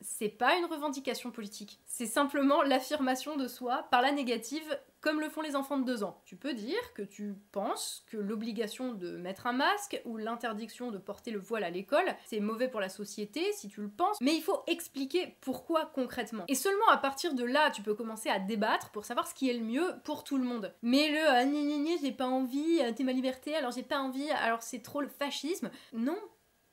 c'est 0.00 0.28
pas 0.28 0.56
une 0.56 0.64
revendication 0.64 1.30
politique. 1.30 1.80
C'est 1.84 2.06
simplement 2.06 2.62
l'affirmation 2.62 3.36
de 3.36 3.48
soi 3.48 3.86
par 3.90 4.02
la 4.02 4.12
négative, 4.12 4.78
comme 5.00 5.20
le 5.20 5.28
font 5.28 5.40
les 5.40 5.56
enfants 5.56 5.78
de 5.78 5.84
2 5.84 6.04
ans. 6.04 6.20
Tu 6.24 6.36
peux 6.36 6.54
dire 6.54 6.92
que 6.94 7.02
tu 7.02 7.34
penses 7.52 8.04
que 8.06 8.16
l'obligation 8.16 8.92
de 8.92 9.16
mettre 9.16 9.46
un 9.46 9.52
masque 9.52 10.00
ou 10.04 10.16
l'interdiction 10.16 10.90
de 10.90 10.98
porter 10.98 11.30
le 11.30 11.38
voile 11.38 11.64
à 11.64 11.70
l'école, 11.70 12.14
c'est 12.26 12.40
mauvais 12.40 12.68
pour 12.68 12.80
la 12.80 12.88
société, 12.88 13.52
si 13.52 13.68
tu 13.68 13.80
le 13.82 13.88
penses, 13.88 14.18
mais 14.20 14.34
il 14.34 14.42
faut 14.42 14.62
expliquer 14.66 15.36
pourquoi 15.40 15.86
concrètement. 15.86 16.44
Et 16.48 16.54
seulement 16.54 16.88
à 16.88 16.98
partir 16.98 17.34
de 17.34 17.44
là, 17.44 17.70
tu 17.70 17.82
peux 17.82 17.94
commencer 17.94 18.28
à 18.28 18.38
débattre 18.38 18.90
pour 18.90 19.04
savoir 19.04 19.26
ce 19.26 19.34
qui 19.34 19.48
est 19.48 19.54
le 19.54 19.64
mieux 19.64 19.94
pour 20.04 20.24
tout 20.24 20.38
le 20.38 20.44
monde. 20.44 20.74
Mais 20.82 21.10
le 21.10 21.28
ah, 21.28 21.44
ni 21.44 21.98
j'ai 22.02 22.12
pas 22.12 22.26
envie, 22.26 22.80
euh, 22.80 22.92
t'es 22.92 23.04
ma 23.04 23.12
liberté, 23.12 23.54
alors 23.54 23.72
j'ai 23.72 23.82
pas 23.82 23.98
envie, 23.98 24.30
alors 24.30 24.62
c'est 24.62 24.82
trop 24.82 25.00
le 25.00 25.08
fascisme. 25.08 25.70
Non, 25.92 26.18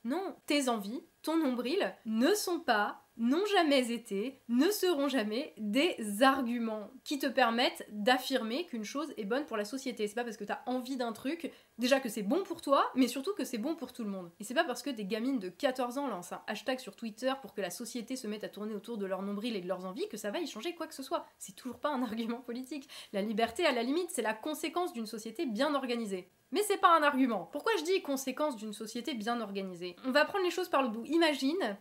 non, 0.04 0.36
tes 0.46 0.70
envies, 0.70 1.04
ton 1.22 1.38
nombril 1.38 1.94
ne 2.06 2.34
sont 2.34 2.60
pas 2.60 3.07
n'ont 3.18 3.46
jamais 3.46 3.92
été, 3.92 4.40
ne 4.48 4.70
seront 4.70 5.08
jamais 5.08 5.54
des 5.58 5.96
arguments 6.22 6.92
qui 7.04 7.20
te 7.20 7.28
permettent 7.28 7.86
d'affirmer 7.92 8.66
qu'une 8.66 8.84
chose 8.84 9.14
est 9.18 9.26
bonne 9.26 9.46
pour 9.46 9.58
la 9.58 9.66
société. 9.66 10.08
C'est 10.08 10.16
pas 10.16 10.24
parce 10.24 10.38
que 10.38 10.44
t'as 10.44 10.62
envie 10.66 10.98
d'un 10.98 11.14
truc, 11.14 11.52
déjà 11.78 12.00
que 12.00 12.10
c'est 12.10 12.24
bon 12.24 12.44
pour 12.44 12.62
toi, 12.62 12.86
mais 12.96 13.08
surtout 13.08 13.34
que 13.34 13.44
c'est 13.44 13.58
bon 13.58 13.76
pour 13.76 13.94
tout 13.94 14.04
le 14.04 14.10
monde. 14.10 14.32
Et 14.40 14.44
c'est 14.44 14.54
pas 14.54 14.64
parce 14.64 14.84
que 14.84 14.90
des 14.90 15.06
gamines 15.06 15.40
de 15.40 15.50
14 15.50 15.98
ans 15.98 16.08
lancent 16.08 16.34
un 16.34 16.42
hashtag 16.48 16.80
sur 16.80 16.96
Twitter 16.96 17.34
pour 17.42 17.54
que 17.54 17.62
la 17.62 17.70
société 17.70 18.16
se 18.16 18.28
mette 18.28 18.44
à 18.44 18.50
tourner 18.50 18.74
autour 18.74 18.98
de 18.98 19.06
leur 19.06 19.22
nombril 19.22 19.56
et 19.56 19.62
de 19.62 19.68
leurs 19.68 19.86
envies 19.86 20.08
que 20.10 20.18
ça 20.18 20.32
va 20.32 20.40
y 20.40 20.48
changer 20.48 20.76
quoi 20.76 20.88
que 20.88 20.96
ce 20.96 21.04
soit. 21.04 21.26
C'est 21.40 21.56
toujours 21.56 21.80
pas 21.80 21.90
un 21.90 22.04
argument 22.08 22.42
politique. 22.42 22.90
La 23.14 23.22
liberté, 23.22 23.66
à 23.66 23.72
la 23.72 23.84
limite, 23.84 24.12
c'est 24.12 24.22
la 24.22 24.34
conséquence 24.34 24.94
d'une 24.94 25.08
société 25.08 25.46
bien 25.46 25.74
organisée. 25.76 26.30
Mais 26.52 26.64
c'est 26.64 26.78
pas 26.78 26.98
un 26.98 27.04
argument. 27.04 27.50
Pourquoi 27.52 27.74
je 27.78 27.84
dis 27.84 28.02
conséquence 28.02 28.56
d'une 28.56 28.72
société 28.72 29.14
bien 29.14 29.42
organisée? 29.42 29.98
On 30.06 30.12
va 30.12 30.24
prendre 30.24 30.46
les 30.46 30.52
choses 30.52 30.70
par 30.70 30.82
le 30.82 30.88
bout. 30.88 31.04
Imagine 31.06 31.78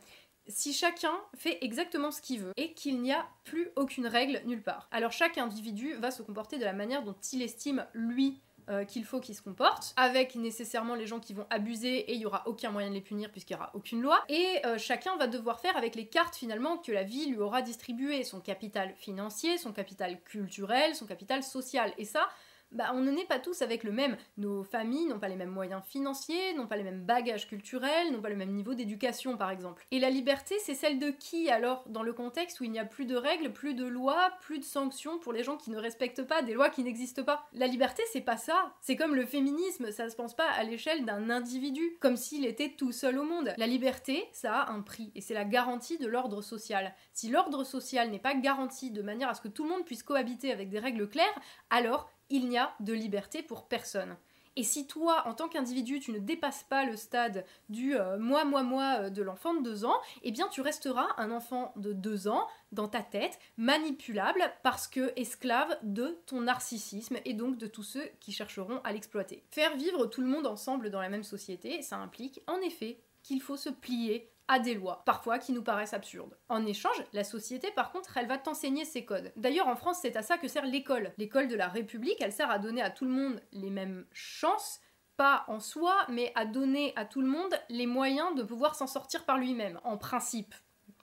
si 0.49 0.73
chacun 0.73 1.13
fait 1.37 1.59
exactement 1.63 2.11
ce 2.11 2.21
qu'il 2.21 2.41
veut 2.41 2.53
et 2.57 2.73
qu'il 2.73 3.01
n'y 3.01 3.13
a 3.13 3.27
plus 3.45 3.71
aucune 3.77 4.07
règle 4.07 4.43
nulle 4.47 4.63
part. 4.63 4.89
Alors 4.91 5.13
chaque 5.13 5.39
individu 5.39 5.95
va 5.95 6.11
se 6.11 6.23
comporter 6.23 6.59
de 6.59 6.65
la 6.65 6.73
manière 6.73 7.03
dont 7.03 7.17
il 7.33 7.43
estime, 7.43 7.87
lui, 7.95 8.41
euh, 8.69 8.85
qu'il 8.85 9.05
faut 9.05 9.21
qu'il 9.21 9.37
se 9.37 9.43
comporte, 9.43 9.95
avec 9.97 10.35
nécessairement 10.35 10.97
les 10.97 11.07
gens 11.07 11.21
qui 11.21 11.35
vont 11.35 11.47
abuser 11.51 11.99
et 11.99 12.15
il 12.15 12.19
n'y 12.19 12.27
aura 12.27 12.43
aucun 12.49 12.71
moyen 12.71 12.89
de 12.89 12.95
les 12.95 13.01
punir 13.01 13.31
puisqu'il 13.31 13.53
n'y 13.53 13.61
aura 13.61 13.71
aucune 13.75 14.03
loi. 14.03 14.25
Et 14.29 14.59
euh, 14.67 14.77
chacun 14.77 15.17
va 15.19 15.29
devoir 15.29 15.61
faire 15.61 15.77
avec 15.77 15.95
les 15.95 16.09
cartes 16.09 16.35
finalement 16.35 16.77
que 16.77 16.91
la 16.91 17.05
vie 17.05 17.27
lui 17.27 17.39
aura 17.39 17.63
distribuées, 17.63 18.25
son 18.25 18.41
capital 18.41 18.93
financier, 18.97 19.57
son 19.57 19.73
capital 19.73 20.21
culturel, 20.23 20.97
son 20.97 21.07
capital 21.07 21.45
social. 21.45 21.93
Et 21.97 22.05
ça, 22.05 22.29
bah, 22.73 22.91
on 22.95 23.01
ne 23.01 23.17
est 23.17 23.27
pas 23.27 23.39
tous 23.39 23.63
avec 23.63 23.85
le 23.85 23.93
même. 23.93 24.17
Nos 24.37 24.65
familles 24.65 25.07
n'ont 25.07 25.19
pas 25.19 25.29
les 25.29 25.37
mêmes 25.37 25.51
moyens 25.51 25.83
financiers, 25.87 26.55
n'ont 26.55 26.67
pas 26.67 26.77
les 26.77 26.83
mêmes 26.83 27.05
bagages 27.05 27.47
culturels, 27.47 28.13
n'ont 28.13 28.21
pas 28.21 28.29
le 28.29 28.37
même 28.37 28.53
niveau 28.53 28.75
d'éducation, 28.75 29.37
par 29.37 29.51
exemple. 29.51 29.87
Et 29.91 29.99
la 29.99 30.11
liberté, 30.11 30.57
c'est 30.61 30.75
celle 30.75 30.99
de 30.99 31.11
qui 31.11 31.51
alors 31.51 31.85
Dans 31.87 32.03
le 32.03 32.13
contexte 32.13 32.61
où 32.61 32.65
il 32.65 32.71
n'y 32.71 32.79
a 32.79 32.85
plus 32.85 33.07
de 33.07 33.17
règles, 33.17 33.53
plus 33.53 33.75
de 33.75 33.87
lois, 33.87 34.31
plus 34.41 34.59
de 34.59 34.65
sanctions 34.65 35.19
pour 35.19 35.33
les 35.33 35.45
gens 35.45 35.57
qui 35.57 35.71
ne 35.71 35.79
respectent 35.79 36.25
pas 36.25 36.43
des 36.43 36.55
lois 36.55 36.71
qui 36.71 36.83
n'existent 36.83 37.25
pas. 37.25 37.47
La 37.53 37.67
liberté, 37.67 38.03
c'est 38.13 38.21
pas 38.21 38.37
ça. 38.37 38.75
C'est 38.81 38.97
comme 38.97 39.15
le 39.15 39.27
féminisme, 39.27 39.91
ça 39.91 40.09
se 40.11 40.17
pense 40.17 40.35
pas 40.35 40.49
à 40.51 40.65
l'échelle 40.65 41.05
d'un 41.05 41.31
individu, 41.31 41.97
comme 42.01 42.17
s'il 42.17 42.45
était 42.45 42.75
tout 42.77 42.93
seul 42.93 43.19
au 43.19 43.25
monde. 43.25 43.55
La 43.57 43.67
liberté, 43.67 44.25
ça 44.33 44.63
a 44.63 44.73
un 44.73 44.81
prix, 44.81 45.13
et 45.15 45.21
c'est 45.21 45.35
la 45.35 45.45
garantie 45.45 45.99
de 45.99 46.07
l'ordre 46.07 46.43
social. 46.43 46.95
Si 47.13 47.29
l'ordre 47.29 47.65
social 47.65 48.11
n'est 48.11 48.19
pas 48.19 48.35
garanti 48.35 48.91
de 48.91 49.03
manière 49.03 49.29
à 49.29 49.35
ce 49.35 49.41
que 49.41 49.49
tout 49.49 49.65
le 49.65 49.71
monde 49.71 49.85
puisse 49.85 50.03
cohabiter 50.03 50.53
avec 50.53 50.69
des 50.69 50.79
règles 50.79 51.09
claires, 51.09 51.41
alors 51.71 52.11
il 52.31 52.49
n'y 52.49 52.59
a 52.59 52.75
de 52.81 52.93
liberté 52.93 53.43
pour 53.43 53.67
personne. 53.67 54.17
Et 54.59 54.63
si 54.63 54.87
toi, 54.87 55.23
en 55.27 55.35
tant 55.35 55.49
qu'individu, 55.49 56.01
tu 56.01 56.13
ne 56.13 56.19
dépasses 56.19 56.65
pas 56.65 56.87
le 56.87 56.97
stade 56.97 57.45
du 57.69 57.95
euh, 57.95 58.19
moi, 58.19 58.45
moi, 58.47 58.63
moi 58.63 58.97
euh, 59.01 59.11
de 59.11 59.23
l'enfant 59.23 59.55
de 59.55 59.61
2 59.61 59.85
ans, 59.85 60.01
eh 60.23 60.33
bien 60.33 60.49
tu 60.49 60.63
resteras 60.63 61.09
un 61.19 61.31
enfant 61.31 61.75
de 61.77 61.93
2 61.93 62.29
ans 62.29 62.47
dans 62.73 62.89
ta 62.89 63.03
tête, 63.03 63.39
manipulable 63.59 64.41
parce 64.63 64.89
que 64.89 65.13
esclave 65.17 65.79
de 65.83 66.19
ton 66.27 66.41
narcissisme 66.41 67.19
et 67.27 67.35
donc 67.35 67.59
de 67.59 67.67
tous 67.67 67.83
ceux 67.83 68.09
qui 68.19 68.33
chercheront 68.33 68.81
à 68.83 68.93
l'exploiter. 68.93 69.45
Faire 69.51 69.77
vivre 69.77 70.07
tout 70.07 70.23
le 70.23 70.27
monde 70.27 70.47
ensemble 70.47 70.91
dans 70.91 71.03
la 71.03 71.11
même 71.11 71.23
société, 71.23 71.83
ça 71.83 71.99
implique 71.99 72.41
en 72.47 72.57
effet 72.63 72.99
qu'il 73.23 73.43
faut 73.43 73.59
se 73.59 73.71
plier 73.71 74.31
à 74.49 74.59
des 74.59 74.75
lois, 74.75 75.03
parfois 75.05 75.39
qui 75.39 75.53
nous 75.53 75.63
paraissent 75.63 75.95
absurdes. 75.95 76.37
En 76.49 76.65
échange, 76.67 77.03
la 77.13 77.25
société, 77.25 77.71
par 77.73 77.91
contre, 77.91 78.17
elle 78.17 78.29
va 78.29 78.39
t'enseigner 78.39 78.85
ses 78.85 79.05
codes. 79.05 79.33
D'ailleurs, 79.37 79.69
en 79.69 79.77
France, 79.77 79.99
c'est 80.03 80.17
à 80.17 80.23
ça 80.23 80.39
que 80.39 80.49
sert 80.49 80.65
l'école. 80.65 81.13
L'école 81.19 81.49
de 81.49 81.57
la 81.57 81.69
République, 81.69 82.21
elle 82.21 82.33
sert 82.33 82.51
à 82.51 82.59
donner 82.59 82.83
à 82.83 82.91
tout 82.91 83.05
le 83.05 83.11
monde 83.11 83.41
les 83.53 83.71
mêmes 83.71 84.07
chances, 84.13 84.81
pas 85.17 85.45
en 85.49 85.61
soi, 85.61 85.97
mais 86.09 86.31
à 86.35 86.45
donner 86.45 86.93
à 86.95 87.05
tout 87.05 87.23
le 87.23 87.29
monde 87.29 87.55
les 87.69 87.87
moyens 87.87 88.35
de 88.35 88.43
pouvoir 88.43 88.75
s'en 88.75 88.87
sortir 88.87 89.25
par 89.25 89.39
lui-même, 89.39 89.81
en 89.83 89.97
principe. 89.97 90.55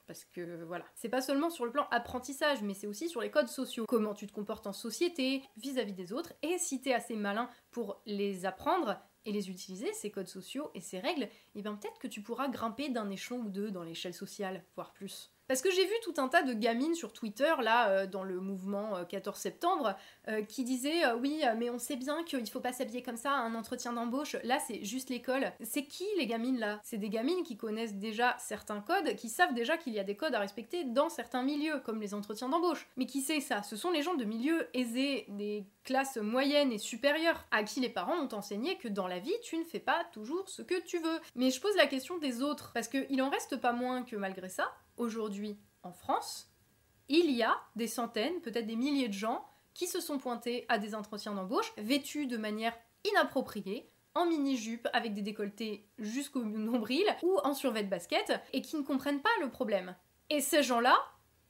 parce 0.08 0.26
que 0.26 0.64
voilà. 0.66 0.86
C'est 0.96 1.10
pas 1.10 1.22
seulement 1.22 1.50
sur 1.50 1.66
le 1.66 1.72
plan 1.72 1.88
apprentissage, 1.92 2.62
mais 2.62 2.74
c'est 2.74 2.88
aussi 2.88 3.10
sur 3.10 3.22
les 3.22 3.32
codes 3.32 3.48
sociaux. 3.48 3.86
Comment 3.88 4.14
tu 4.14 4.28
te 4.28 4.34
comportes 4.34 4.68
en 4.68 4.74
société, 4.74 5.44
vis-à-vis 5.58 5.94
des 5.94 6.14
autres, 6.14 6.34
et 6.42 6.58
si 6.58 6.82
t'es 6.82 6.94
assez 6.94 7.16
malin 7.16 7.50
pour 7.72 8.02
les 8.06 8.46
apprendre, 8.46 9.00
et 9.26 9.32
les 9.32 9.50
utiliser, 9.50 9.92
ces 9.94 10.12
codes 10.12 10.28
sociaux 10.28 10.72
et 10.74 10.82
ces 10.82 11.00
règles, 11.00 11.24
et 11.24 11.30
eh 11.56 11.62
bien 11.62 11.76
peut-être 11.76 12.00
que 12.00 12.08
tu 12.08 12.22
pourras 12.22 12.50
grimper 12.50 12.90
d'un 12.90 13.10
échelon 13.10 13.40
ou 13.40 13.50
deux 13.50 13.72
dans 13.72 13.84
l'échelle 13.84 14.14
sociale, 14.14 14.64
voire 14.76 14.94
plus. 14.94 15.32
Parce 15.54 15.62
que 15.62 15.70
j'ai 15.70 15.86
vu 15.86 15.94
tout 16.02 16.16
un 16.18 16.30
tas 16.30 16.42
de 16.42 16.52
gamines 16.52 16.96
sur 16.96 17.14
Twitter, 17.14 17.54
là, 17.62 17.88
euh, 17.90 18.08
dans 18.08 18.24
le 18.24 18.40
mouvement 18.40 19.06
14 19.08 19.38
euh, 19.38 19.40
septembre, 19.40 19.96
euh, 20.28 20.42
qui 20.42 20.64
disaient 20.64 21.12
Oui, 21.22 21.44
mais 21.60 21.70
on 21.70 21.78
sait 21.78 21.96
bien 21.96 22.24
qu'il 22.24 22.50
faut 22.50 22.60
pas 22.60 22.74
s'habiller 22.74 23.04
comme 23.04 23.18
ça 23.18 23.34
à 23.34 23.36
un 23.36 23.54
entretien 23.54 23.94
d'embauche. 23.94 24.36
Là, 24.44 24.58
c'est 24.58 24.84
juste 24.84 25.12
l'école. 25.12 25.52
C'est 25.62 25.84
qui 25.84 26.06
les 26.18 26.26
gamines 26.26 26.58
là? 26.58 26.80
C'est 26.82 26.98
des 26.98 27.10
gamines 27.10 27.44
qui 27.44 27.56
connaissent 27.56 27.94
déjà 27.94 28.36
certains 28.40 28.82
codes, 28.82 29.16
qui 29.16 29.30
savent 29.30 29.54
déjà 29.54 29.78
qu'il 29.78 29.94
y 29.94 30.00
a 30.00 30.04
des 30.04 30.16
codes 30.16 30.34
à 30.34 30.40
respecter 30.40 30.86
dans 30.86 31.10
certains 31.10 31.44
milieux, 31.44 31.80
comme 31.86 32.02
les 32.02 32.16
entretiens 32.16 32.50
d'embauche. 32.50 32.88
Mais 32.98 33.06
qui 33.06 33.22
sait 33.22 33.40
ça? 33.40 33.62
Ce 33.62 33.76
sont 33.76 33.92
les 33.92 34.02
gens 34.02 34.16
de 34.16 34.26
milieux 34.26 34.68
aisés, 34.74 35.26
des 35.28 35.68
classes 35.84 36.18
moyennes 36.18 36.72
et 36.72 36.80
supérieures, 36.80 37.46
à 37.52 37.62
qui 37.62 37.80
les 37.80 37.90
parents 37.90 38.18
ont 38.18 38.34
enseigné 38.34 38.80
que 38.80 38.88
dans 38.88 39.06
la 39.06 39.20
vie, 39.20 39.36
tu 39.44 39.56
ne 39.60 39.66
fais 39.66 39.80
pas 39.80 40.04
toujours 40.14 40.50
ce 40.50 40.64
que 40.64 40.82
tu 40.82 40.98
veux. 40.98 41.20
Mais 41.36 41.52
je 41.52 41.62
pose 41.62 41.76
la 41.76 41.86
question 41.86 42.18
des 42.18 42.42
autres, 42.42 42.72
parce 42.74 42.88
qu'il 42.88 43.22
en 43.22 43.30
reste 43.30 43.58
pas 43.58 43.74
moins 43.74 44.02
que 44.02 44.16
malgré 44.16 44.50
ça, 44.50 44.74
aujourd'hui 44.98 45.58
en 45.84 45.92
France, 45.92 46.50
il 47.10 47.32
y 47.32 47.44
a 47.44 47.56
des 47.76 47.88
centaines, 47.88 48.42
peut-être 48.42 48.68
des 48.68 48.76
milliers 48.76 49.10
de 49.10 49.14
gens 49.14 49.46
qui 49.74 49.88
se 49.88 50.00
sont 50.00 50.20
pointés 50.20 50.66
à 50.70 50.78
des 50.78 50.96
entretiens 50.96 51.34
d'embauche 51.34 51.74
vêtus 51.78 52.28
de 52.28 52.38
manière 52.38 52.78
inappropriée, 53.04 53.90
en 54.16 54.26
mini-jupe 54.26 54.88
avec 54.94 55.14
des 55.14 55.22
décolletés 55.22 55.88
jusqu'au 55.98 56.44
nombril 56.44 57.06
ou 57.24 57.38
en 57.44 57.54
survêt 57.54 57.84
de 57.84 57.90
basket 57.90 58.40
et 58.54 58.62
qui 58.62 58.76
ne 58.78 58.84
comprennent 58.84 59.22
pas 59.22 59.30
le 59.42 59.50
problème. 59.50 59.96
Et 60.30 60.40
ces 60.40 60.64
gens-là, 60.64 60.96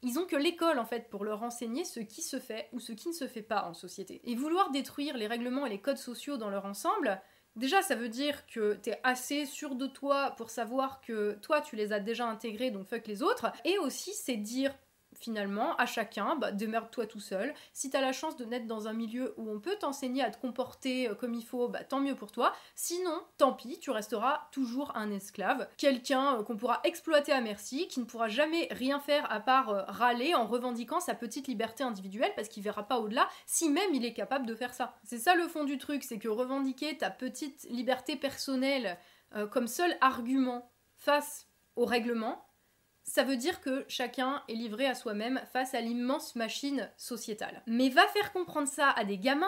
ils 0.02 0.18
ont 0.20 0.26
que 0.26 0.36
l'école 0.36 0.80
en 0.80 0.86
fait 0.86 1.10
pour 1.10 1.24
leur 1.26 1.44
enseigner 1.44 1.86
ce 1.86 2.00
qui 2.00 2.22
se 2.22 2.40
fait 2.40 2.70
ou 2.72 2.80
ce 2.80 2.92
qui 2.94 3.10
ne 3.10 3.14
se 3.14 3.28
fait 3.28 3.42
pas 3.42 3.66
en 3.66 3.74
société. 3.74 4.22
Et 4.24 4.36
vouloir 4.36 4.72
détruire 4.72 5.18
les 5.18 5.28
règlements 5.28 5.66
et 5.66 5.70
les 5.70 5.82
codes 5.82 5.98
sociaux 5.98 6.38
dans 6.38 6.50
leur 6.50 6.66
ensemble, 6.66 7.22
Déjà, 7.56 7.84
ça 7.84 7.96
veut 7.96 8.10
dire 8.10 8.48
que 8.48 8.74
t'es 8.74 9.00
assez 9.04 9.46
sûr 9.46 9.76
de 9.76 9.86
toi 9.86 10.32
pour 10.38 10.50
savoir 10.50 11.02
que 11.02 11.34
toi, 11.42 11.62
tu 11.62 11.76
les 11.76 11.94
as 11.94 12.00
déjà 12.00 12.28
intégrés, 12.28 12.72
donc 12.72 12.88
fuck 12.88 13.06
les 13.06 13.22
autres. 13.22 13.52
Et 13.64 13.78
aussi, 13.78 14.14
c'est 14.14 14.38
dire 14.38 14.74
finalement, 15.16 15.76
à 15.78 15.86
chacun, 15.86 16.36
bah, 16.36 16.52
démerde-toi 16.52 17.08
tout 17.08 17.20
seul. 17.20 17.54
Si 17.74 17.90
t'as 17.90 18.02
la 18.02 18.14
chance 18.14 18.36
de 18.36 18.46
naître 18.46 18.68
dans 18.68 18.88
un 18.88 18.94
milieu 18.94 19.34
où 19.38 19.50
on 19.50 19.60
peut 19.60 19.76
t'enseigner 19.76 20.24
à 20.24 20.30
te 20.30 20.40
comporter 20.40 21.10
euh, 21.10 21.16
comme 21.16 21.34
il 21.34 21.44
faut, 21.44 21.68
bah, 21.68 21.84
tant 21.84 22.00
mieux 22.00 22.16
pour 22.16 22.32
toi. 22.32 22.54
Sinon, 22.76 23.22
tant 23.38 23.54
pis, 23.54 23.80
tu 23.80 23.92
resteras 23.92 24.48
toujours 24.52 24.96
un 24.96 25.12
esclave, 25.12 25.68
quelqu'un 25.78 26.40
euh, 26.40 26.44
qu'on 26.44 26.58
pourra 26.58 26.82
exploiter 26.84 27.32
à 27.32 27.42
merci, 27.42 27.88
qui 27.88 28.00
ne 28.00 28.06
pourra 28.06 28.28
jamais 28.28 28.68
rien 28.72 29.00
faire 29.00 29.32
à 29.32 29.40
part 29.40 29.70
euh, 29.70 29.84
râler 29.88 30.36
en 30.36 30.48
revendiquant 30.48 31.00
sa 31.00 31.16
petite 31.16 31.48
liberté 31.48 31.84
individuelle 31.84 32.34
parce 32.36 32.48
qu'il 32.48 32.64
verra 32.64 32.88
pas 32.88 33.00
au-delà, 33.00 33.28
si 33.46 33.70
même 33.70 33.94
il 33.94 34.06
est 34.06 34.14
capable 34.14 34.46
de 34.46 34.56
faire 34.56 34.74
ça. 34.74 34.96
C'est 35.04 35.20
ça 35.20 35.36
le 35.36 35.48
fond 35.48 35.64
du 35.64 35.78
truc, 35.78 36.04
c'est 36.04 36.20
que 36.20 36.28
revendiquer 36.28 36.98
ta 36.98 37.10
petite 37.10 37.64
liberté 37.70 38.16
personnelle 38.16 38.98
comme 39.50 39.68
seul 39.68 39.98
argument 40.00 40.70
face 40.96 41.48
au 41.76 41.86
règlement, 41.86 42.46
ça 43.04 43.24
veut 43.24 43.38
dire 43.38 43.62
que 43.62 43.86
chacun 43.88 44.44
est 44.48 44.54
livré 44.54 44.88
à 44.88 44.96
soi-même 44.96 45.42
face 45.52 45.74
à 45.74 45.82
l'immense 45.82 46.36
machine 46.36 46.90
sociétale. 46.98 47.62
Mais 47.68 47.90
va 47.90 48.08
faire 48.08 48.32
comprendre 48.32 48.68
ça 48.68 48.90
à 48.90 49.04
des 49.04 49.18
gamins 49.18 49.48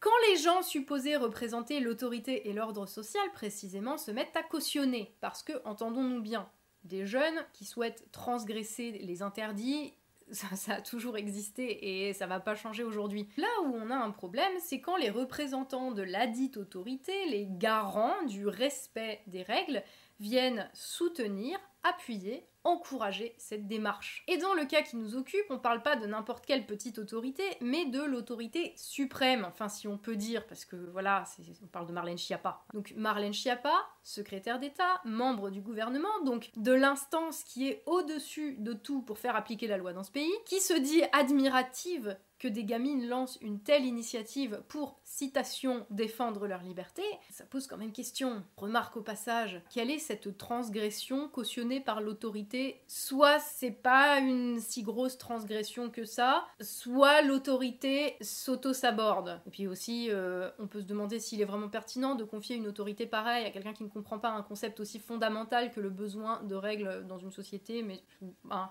quand 0.00 0.10
les 0.30 0.36
gens 0.36 0.62
supposés 0.62 1.16
représenter 1.16 1.80
l'autorité 1.80 2.48
et 2.48 2.52
l'ordre 2.52 2.86
social 2.86 3.28
précisément 3.32 3.98
se 3.98 4.12
mettent 4.12 4.36
à 4.36 4.44
cautionner, 4.44 5.16
parce 5.20 5.42
que, 5.42 5.52
entendons-nous 5.64 6.20
bien, 6.20 6.48
des 6.84 7.04
jeunes 7.04 7.44
qui 7.52 7.64
souhaitent 7.64 8.06
transgresser 8.12 8.92
les 8.92 9.22
interdits, 9.22 9.92
ça, 10.30 10.74
a 10.74 10.80
toujours 10.82 11.16
existé 11.16 12.08
et 12.08 12.12
ça 12.12 12.26
va 12.26 12.38
pas 12.38 12.54
changer 12.54 12.84
aujourd'hui. 12.84 13.28
Là 13.36 13.48
où 13.64 13.74
on 13.74 13.90
a 13.90 13.96
un 13.96 14.10
problème, 14.10 14.52
c'est 14.60 14.80
quand 14.80 14.96
les 14.96 15.10
représentants 15.10 15.90
de 15.90 16.02
ladite 16.02 16.58
autorité, 16.58 17.26
les 17.26 17.46
garants 17.48 18.22
du 18.26 18.46
respect 18.46 19.22
des 19.26 19.42
règles, 19.42 19.82
viennent 20.20 20.68
soutenir, 20.74 21.58
appuyer, 21.82 22.46
encourager 22.64 23.34
cette 23.38 23.66
démarche. 23.66 24.24
Et 24.26 24.36
dans 24.36 24.52
le 24.52 24.66
cas 24.66 24.82
qui 24.82 24.96
nous 24.96 25.16
occupe, 25.16 25.46
on 25.48 25.58
parle 25.58 25.82
pas 25.82 25.96
de 25.96 26.06
n'importe 26.06 26.44
quelle 26.44 26.66
petite 26.66 26.98
autorité, 26.98 27.42
mais 27.60 27.86
de 27.86 28.02
l'autorité 28.02 28.74
suprême, 28.76 29.44
enfin 29.44 29.68
si 29.68 29.88
on 29.88 29.96
peut 29.96 30.16
dire, 30.16 30.46
parce 30.46 30.64
que 30.64 30.76
voilà, 30.76 31.24
on 31.62 31.66
parle 31.66 31.86
de 31.86 31.92
Marlène 31.92 32.18
Schiappa. 32.18 32.64
Donc 32.74 32.92
Marlène 32.96 33.32
Schiappa, 33.32 33.74
secrétaire 34.02 34.58
d'État, 34.58 35.00
membre 35.04 35.50
du 35.50 35.62
gouvernement, 35.62 36.22
donc 36.24 36.50
de 36.56 36.72
l'instance 36.72 37.42
qui 37.44 37.68
est 37.68 37.82
au-dessus 37.86 38.56
de 38.58 38.72
tout 38.72 39.02
pour 39.02 39.18
faire 39.18 39.36
appliquer 39.36 39.66
la 39.66 39.78
loi 39.78 39.92
dans 39.92 40.04
ce 40.04 40.10
pays, 40.10 40.32
qui 40.44 40.60
se 40.60 40.74
dit 40.74 41.02
admirative 41.12 42.18
que 42.38 42.48
des 42.48 42.64
gamines 42.64 43.08
lancent 43.08 43.38
une 43.40 43.60
telle 43.60 43.84
initiative 43.84 44.62
pour, 44.68 44.98
citation, 45.04 45.86
défendre 45.90 46.46
leur 46.46 46.62
liberté, 46.62 47.02
ça 47.30 47.44
pose 47.44 47.66
quand 47.66 47.76
même 47.76 47.92
question. 47.92 48.42
Remarque 48.56 48.96
au 48.96 49.02
passage, 49.02 49.60
quelle 49.70 49.90
est 49.90 49.98
cette 49.98 50.38
transgression 50.38 51.28
cautionnée 51.28 51.80
par 51.80 52.00
l'autorité? 52.00 52.80
Soit 52.86 53.38
c'est 53.40 53.70
pas 53.70 54.18
une 54.20 54.60
si 54.60 54.82
grosse 54.82 55.18
transgression 55.18 55.90
que 55.90 56.04
ça, 56.04 56.46
soit 56.60 57.22
l'autorité 57.22 58.16
s'auto-saborde. 58.20 59.40
Et 59.46 59.50
puis 59.50 59.66
aussi, 59.66 60.08
euh, 60.10 60.50
on 60.58 60.66
peut 60.66 60.80
se 60.80 60.86
demander 60.86 61.18
s'il 61.18 61.40
est 61.40 61.46
vraiment 61.46 61.68
pertinent 61.68 62.14
de 62.14 62.24
confier 62.24 62.56
une 62.56 62.66
autorité 62.66 63.06
pareille 63.06 63.46
à 63.46 63.50
quelqu'un 63.50 63.72
qui 63.72 63.84
ne 63.84 63.88
comprend 63.88 64.18
pas 64.18 64.30
un 64.30 64.42
concept 64.42 64.80
aussi 64.80 64.98
fondamental 64.98 65.72
que 65.72 65.80
le 65.80 65.90
besoin 65.90 66.42
de 66.44 66.54
règles 66.54 67.06
dans 67.06 67.18
une 67.18 67.32
société, 67.32 67.82
mais... 67.82 68.02
Ben, 68.44 68.70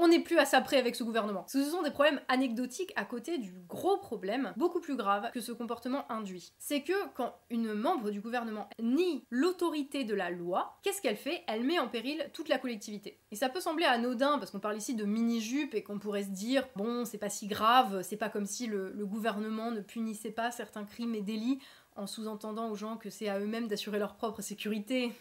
on 0.00 0.08
n'est 0.08 0.20
plus 0.20 0.38
à 0.38 0.46
ça 0.46 0.60
près 0.62 0.78
avec 0.78 0.96
ce 0.96 1.04
gouvernement. 1.04 1.44
Ce 1.46 1.62
sont 1.62 1.82
des 1.82 1.90
problèmes 1.90 2.20
anecdotiques 2.28 2.92
à 2.96 3.04
côté 3.04 3.36
du 3.36 3.52
gros 3.68 3.98
problème, 3.98 4.52
beaucoup 4.56 4.80
plus 4.80 4.96
grave, 4.96 5.30
que 5.32 5.40
ce 5.40 5.52
comportement 5.52 6.10
induit. 6.10 6.52
C'est 6.58 6.80
que 6.80 7.08
quand 7.14 7.34
une 7.50 7.74
membre 7.74 8.10
du 8.10 8.20
gouvernement 8.20 8.68
nie 8.80 9.24
l'autorité 9.30 10.04
de 10.04 10.14
la 10.14 10.30
loi, 10.30 10.78
qu'est-ce 10.82 11.02
qu'elle 11.02 11.16
fait? 11.16 11.42
Elle 11.46 11.64
met 11.64 11.78
en 11.78 11.88
péril 11.88 12.30
toute 12.32 12.48
la 12.48 12.58
collectivité. 12.58 13.20
Et 13.30 13.36
ça 13.36 13.50
peut 13.50 13.60
sembler 13.60 13.84
anodin, 13.84 14.38
parce 14.38 14.50
qu'on 14.50 14.58
parle 14.58 14.78
ici 14.78 14.94
de 14.94 15.04
mini-jupe 15.04 15.74
et 15.74 15.82
qu'on 15.82 15.98
pourrait 15.98 16.24
se 16.24 16.30
dire, 16.30 16.66
bon, 16.76 17.04
c'est 17.04 17.18
pas 17.18 17.28
si 17.28 17.46
grave, 17.46 18.00
c'est 18.02 18.16
pas 18.16 18.30
comme 18.30 18.46
si 18.46 18.66
le, 18.66 18.92
le 18.92 19.06
gouvernement 19.06 19.70
ne 19.70 19.80
punissait 19.80 20.30
pas 20.30 20.50
certains 20.50 20.84
crimes 20.84 21.14
et 21.14 21.20
délits 21.20 21.58
en 21.96 22.06
sous-entendant 22.06 22.70
aux 22.70 22.76
gens 22.76 22.96
que 22.96 23.10
c'est 23.10 23.28
à 23.28 23.38
eux-mêmes 23.38 23.68
d'assurer 23.68 23.98
leur 23.98 24.14
propre 24.14 24.40
sécurité. 24.40 25.12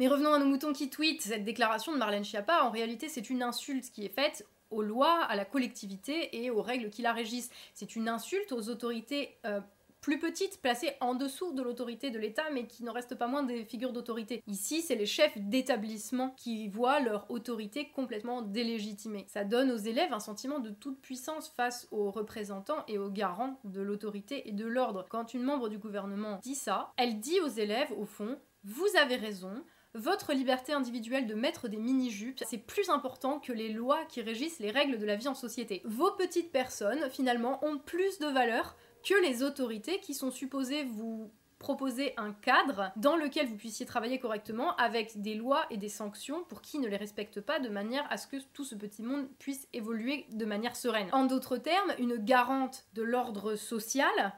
Mais 0.00 0.08
revenons 0.08 0.32
à 0.32 0.38
nos 0.38 0.46
moutons 0.46 0.72
qui 0.72 0.88
tweetent. 0.88 1.20
Cette 1.20 1.44
déclaration 1.44 1.92
de 1.92 1.98
Marlène 1.98 2.24
Schiappa, 2.24 2.62
en 2.62 2.70
réalité, 2.70 3.10
c'est 3.10 3.28
une 3.28 3.42
insulte 3.42 3.92
qui 3.92 4.06
est 4.06 4.08
faite 4.08 4.46
aux 4.70 4.80
lois, 4.80 5.24
à 5.24 5.36
la 5.36 5.44
collectivité 5.44 6.42
et 6.42 6.50
aux 6.50 6.62
règles 6.62 6.88
qui 6.88 7.02
la 7.02 7.12
régissent. 7.12 7.50
C'est 7.74 7.96
une 7.96 8.08
insulte 8.08 8.50
aux 8.52 8.70
autorités 8.70 9.36
euh, 9.44 9.60
plus 10.00 10.18
petites, 10.18 10.62
placées 10.62 10.94
en 11.02 11.14
dessous 11.14 11.52
de 11.52 11.60
l'autorité 11.60 12.10
de 12.10 12.18
l'État, 12.18 12.44
mais 12.50 12.66
qui 12.66 12.82
n'en 12.82 12.94
restent 12.94 13.14
pas 13.14 13.26
moins 13.26 13.42
des 13.42 13.66
figures 13.66 13.92
d'autorité. 13.92 14.42
Ici, 14.46 14.80
c'est 14.80 14.94
les 14.94 15.04
chefs 15.04 15.36
d'établissement 15.36 16.30
qui 16.38 16.68
voient 16.68 17.00
leur 17.00 17.30
autorité 17.30 17.90
complètement 17.94 18.40
délégitimée. 18.40 19.26
Ça 19.28 19.44
donne 19.44 19.70
aux 19.70 19.76
élèves 19.76 20.14
un 20.14 20.18
sentiment 20.18 20.60
de 20.60 20.70
toute 20.70 20.98
puissance 21.02 21.50
face 21.50 21.86
aux 21.90 22.10
représentants 22.10 22.84
et 22.88 22.96
aux 22.96 23.10
garants 23.10 23.60
de 23.64 23.82
l'autorité 23.82 24.48
et 24.48 24.52
de 24.52 24.64
l'ordre. 24.64 25.04
Quand 25.10 25.34
une 25.34 25.42
membre 25.42 25.68
du 25.68 25.76
gouvernement 25.76 26.40
dit 26.42 26.54
ça, 26.54 26.94
elle 26.96 27.20
dit 27.20 27.38
aux 27.40 27.48
élèves, 27.48 27.92
au 27.98 28.06
fond, 28.06 28.38
vous 28.64 28.88
avez 28.98 29.16
raison, 29.16 29.62
votre 29.94 30.32
liberté 30.32 30.72
individuelle 30.72 31.26
de 31.26 31.34
mettre 31.34 31.68
des 31.68 31.76
mini-jupes, 31.76 32.42
c'est 32.46 32.58
plus 32.58 32.90
important 32.90 33.40
que 33.40 33.52
les 33.52 33.72
lois 33.72 34.04
qui 34.08 34.22
régissent 34.22 34.60
les 34.60 34.70
règles 34.70 34.98
de 34.98 35.06
la 35.06 35.16
vie 35.16 35.28
en 35.28 35.34
société. 35.34 35.82
Vos 35.84 36.12
petites 36.12 36.52
personnes, 36.52 37.10
finalement, 37.10 37.64
ont 37.64 37.78
plus 37.78 38.18
de 38.18 38.26
valeur 38.26 38.76
que 39.02 39.20
les 39.22 39.42
autorités 39.42 39.98
qui 40.00 40.14
sont 40.14 40.30
supposées 40.30 40.84
vous 40.84 41.32
proposer 41.58 42.14
un 42.16 42.32
cadre 42.32 42.90
dans 42.96 43.16
lequel 43.16 43.46
vous 43.46 43.56
puissiez 43.56 43.84
travailler 43.84 44.18
correctement 44.18 44.74
avec 44.76 45.20
des 45.20 45.34
lois 45.34 45.66
et 45.70 45.76
des 45.76 45.90
sanctions 45.90 46.42
pour 46.44 46.62
qui 46.62 46.78
ne 46.78 46.88
les 46.88 46.96
respecte 46.96 47.40
pas 47.40 47.60
de 47.60 47.68
manière 47.68 48.10
à 48.10 48.16
ce 48.16 48.26
que 48.26 48.36
tout 48.54 48.64
ce 48.64 48.74
petit 48.74 49.02
monde 49.02 49.28
puisse 49.38 49.68
évoluer 49.72 50.26
de 50.30 50.46
manière 50.46 50.74
sereine. 50.74 51.10
En 51.12 51.26
d'autres 51.26 51.58
termes, 51.58 51.92
une 51.98 52.16
garante 52.16 52.86
de 52.94 53.02
l'ordre 53.02 53.56
social 53.56 54.32